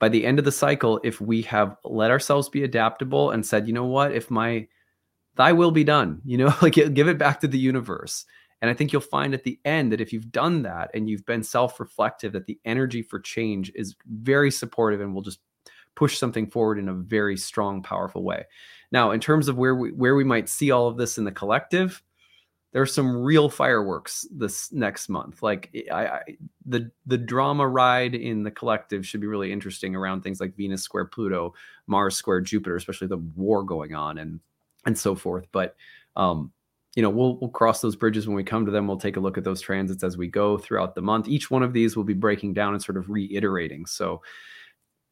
By 0.00 0.08
the 0.08 0.26
end 0.26 0.38
of 0.38 0.44
the 0.44 0.52
cycle, 0.52 1.00
if 1.04 1.20
we 1.20 1.42
have 1.42 1.76
let 1.84 2.10
ourselves 2.10 2.48
be 2.48 2.64
adaptable 2.64 3.30
and 3.30 3.46
said, 3.46 3.66
you 3.66 3.72
know 3.72 3.86
what, 3.86 4.12
if 4.12 4.30
my 4.30 4.66
thy 5.36 5.52
will 5.52 5.70
be 5.70 5.84
done, 5.84 6.20
you 6.24 6.38
know, 6.38 6.54
like 6.62 6.74
give 6.74 7.08
it 7.08 7.18
back 7.18 7.40
to 7.40 7.48
the 7.48 7.58
universe 7.58 8.24
and 8.64 8.70
I 8.70 8.74
think 8.74 8.94
you'll 8.94 9.02
find 9.02 9.34
at 9.34 9.44
the 9.44 9.60
end 9.66 9.92
that 9.92 10.00
if 10.00 10.10
you've 10.10 10.32
done 10.32 10.62
that 10.62 10.90
and 10.94 11.06
you've 11.06 11.26
been 11.26 11.42
self 11.42 11.78
reflective, 11.78 12.32
that 12.32 12.46
the 12.46 12.58
energy 12.64 13.02
for 13.02 13.20
change 13.20 13.70
is 13.74 13.94
very 14.06 14.50
supportive 14.50 15.02
and 15.02 15.14
will 15.14 15.20
just 15.20 15.40
push 15.96 16.16
something 16.16 16.46
forward 16.46 16.78
in 16.78 16.88
a 16.88 16.94
very 16.94 17.36
strong, 17.36 17.82
powerful 17.82 18.22
way. 18.22 18.46
Now, 18.90 19.10
in 19.10 19.20
terms 19.20 19.48
of 19.48 19.58
where 19.58 19.74
we 19.74 19.92
where 19.92 20.14
we 20.14 20.24
might 20.24 20.48
see 20.48 20.70
all 20.70 20.88
of 20.88 20.96
this 20.96 21.18
in 21.18 21.24
the 21.24 21.30
collective, 21.30 22.02
there's 22.72 22.94
some 22.94 23.22
real 23.22 23.50
fireworks 23.50 24.26
this 24.32 24.72
next 24.72 25.10
month. 25.10 25.42
Like 25.42 25.68
I, 25.92 26.06
I, 26.06 26.20
the 26.64 26.90
the 27.04 27.18
drama 27.18 27.68
ride 27.68 28.14
in 28.14 28.44
the 28.44 28.50
collective 28.50 29.06
should 29.06 29.20
be 29.20 29.26
really 29.26 29.52
interesting 29.52 29.94
around 29.94 30.22
things 30.22 30.40
like 30.40 30.56
Venus 30.56 30.82
square 30.82 31.04
Pluto, 31.04 31.52
Mars 31.86 32.16
square 32.16 32.40
Jupiter, 32.40 32.76
especially 32.76 33.08
the 33.08 33.18
war 33.18 33.62
going 33.62 33.94
on 33.94 34.16
and 34.16 34.40
and 34.86 34.98
so 34.98 35.14
forth. 35.14 35.48
But 35.52 35.76
um, 36.16 36.50
you 36.94 37.02
know 37.02 37.10
we'll 37.10 37.38
we'll 37.38 37.50
cross 37.50 37.80
those 37.80 37.96
bridges 37.96 38.26
when 38.26 38.36
we 38.36 38.44
come 38.44 38.64
to 38.64 38.72
them. 38.72 38.86
We'll 38.86 38.96
take 38.98 39.16
a 39.16 39.20
look 39.20 39.36
at 39.36 39.44
those 39.44 39.60
transits 39.60 40.04
as 40.04 40.16
we 40.16 40.28
go 40.28 40.58
throughout 40.58 40.94
the 40.94 41.02
month. 41.02 41.28
Each 41.28 41.50
one 41.50 41.62
of 41.62 41.72
these 41.72 41.96
will 41.96 42.04
be 42.04 42.14
breaking 42.14 42.54
down 42.54 42.74
and 42.74 42.82
sort 42.82 42.96
of 42.96 43.10
reiterating. 43.10 43.86
So 43.86 44.22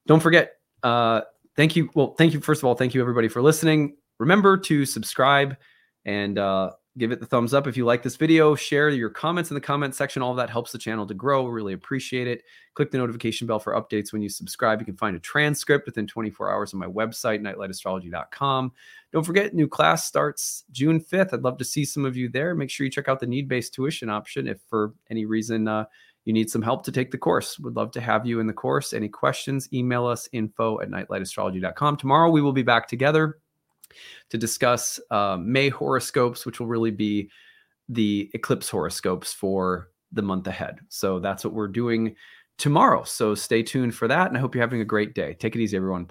don't 0.06 0.20
forget 0.20 0.52
uh 0.82 1.22
thank 1.56 1.76
you. 1.76 1.90
Well 1.94 2.14
thank 2.16 2.32
you 2.32 2.40
first 2.40 2.62
of 2.62 2.66
all 2.66 2.74
thank 2.74 2.94
you 2.94 3.00
everybody 3.00 3.28
for 3.28 3.42
listening. 3.42 3.96
Remember 4.18 4.56
to 4.58 4.84
subscribe 4.84 5.56
and 6.04 6.38
uh 6.38 6.70
give 6.98 7.12
it 7.12 7.20
the 7.20 7.26
thumbs 7.26 7.54
up. 7.54 7.66
If 7.66 7.76
you 7.76 7.84
like 7.84 8.02
this 8.02 8.16
video 8.16 8.54
share 8.54 8.90
your 8.90 9.10
comments 9.10 9.50
in 9.50 9.54
the 9.54 9.60
comment 9.60 9.94
section. 9.94 10.22
All 10.22 10.30
of 10.30 10.36
that 10.36 10.50
helps 10.50 10.72
the 10.72 10.78
channel 10.78 11.06
to 11.06 11.14
grow. 11.14 11.46
Really 11.46 11.72
appreciate 11.72 12.26
it. 12.26 12.42
Click 12.74 12.90
the 12.90 12.98
notification 12.98 13.46
bell 13.46 13.58
for 13.58 13.74
updates 13.74 14.12
when 14.12 14.22
you 14.22 14.28
subscribe. 14.28 14.80
You 14.80 14.86
can 14.86 14.96
find 14.96 15.16
a 15.16 15.20
transcript 15.20 15.86
within 15.86 16.06
24 16.06 16.50
hours 16.50 16.74
on 16.74 16.80
my 16.80 16.86
website 16.86 17.40
nightlightastrology.com 17.40 18.72
don't 19.12 19.24
forget 19.24 19.54
new 19.54 19.68
class 19.68 20.06
starts 20.06 20.64
june 20.72 20.98
5th 20.98 21.34
i'd 21.34 21.42
love 21.42 21.58
to 21.58 21.64
see 21.64 21.84
some 21.84 22.04
of 22.04 22.16
you 22.16 22.28
there. 22.28 22.54
Make 22.54 22.70
sure 22.70 22.84
you 22.84 22.90
check 22.90 23.08
out 23.08 23.20
the 23.20 23.26
need-based 23.26 23.74
tuition 23.74 24.08
option 24.08 24.48
if 24.48 24.58
for 24.68 24.94
any 25.10 25.26
reason 25.26 25.68
uh, 25.68 25.84
you 26.24 26.32
need 26.32 26.50
some 26.50 26.62
help 26.62 26.84
to 26.84 26.92
take 26.92 27.10
the 27.10 27.18
course. 27.18 27.58
Would 27.58 27.74
love 27.74 27.90
to 27.92 28.00
have 28.00 28.24
you 28.26 28.38
in 28.38 28.46
the 28.46 28.52
course. 28.52 28.92
Any 28.92 29.08
questions 29.08 29.68
email 29.72 30.06
us 30.06 30.28
info 30.32 30.80
at 30.80 30.88
nightlightastrology.com 30.88 31.96
tomorrow 31.98 32.30
we 32.30 32.42
will 32.42 32.52
be 32.52 32.62
back 32.62 32.88
together 32.88 33.41
to 34.30 34.38
discuss 34.38 35.00
uh, 35.10 35.36
May 35.40 35.68
horoscopes, 35.68 36.46
which 36.46 36.60
will 36.60 36.66
really 36.66 36.90
be 36.90 37.30
the 37.88 38.30
eclipse 38.34 38.68
horoscopes 38.68 39.32
for 39.32 39.90
the 40.12 40.22
month 40.22 40.46
ahead. 40.46 40.80
So 40.88 41.18
that's 41.18 41.44
what 41.44 41.54
we're 41.54 41.68
doing 41.68 42.14
tomorrow. 42.58 43.02
So 43.04 43.34
stay 43.34 43.62
tuned 43.62 43.94
for 43.94 44.08
that. 44.08 44.28
And 44.28 44.36
I 44.36 44.40
hope 44.40 44.54
you're 44.54 44.62
having 44.62 44.80
a 44.80 44.84
great 44.84 45.14
day. 45.14 45.34
Take 45.34 45.56
it 45.56 45.60
easy, 45.60 45.76
everyone. 45.76 46.04
Bye. 46.04 46.10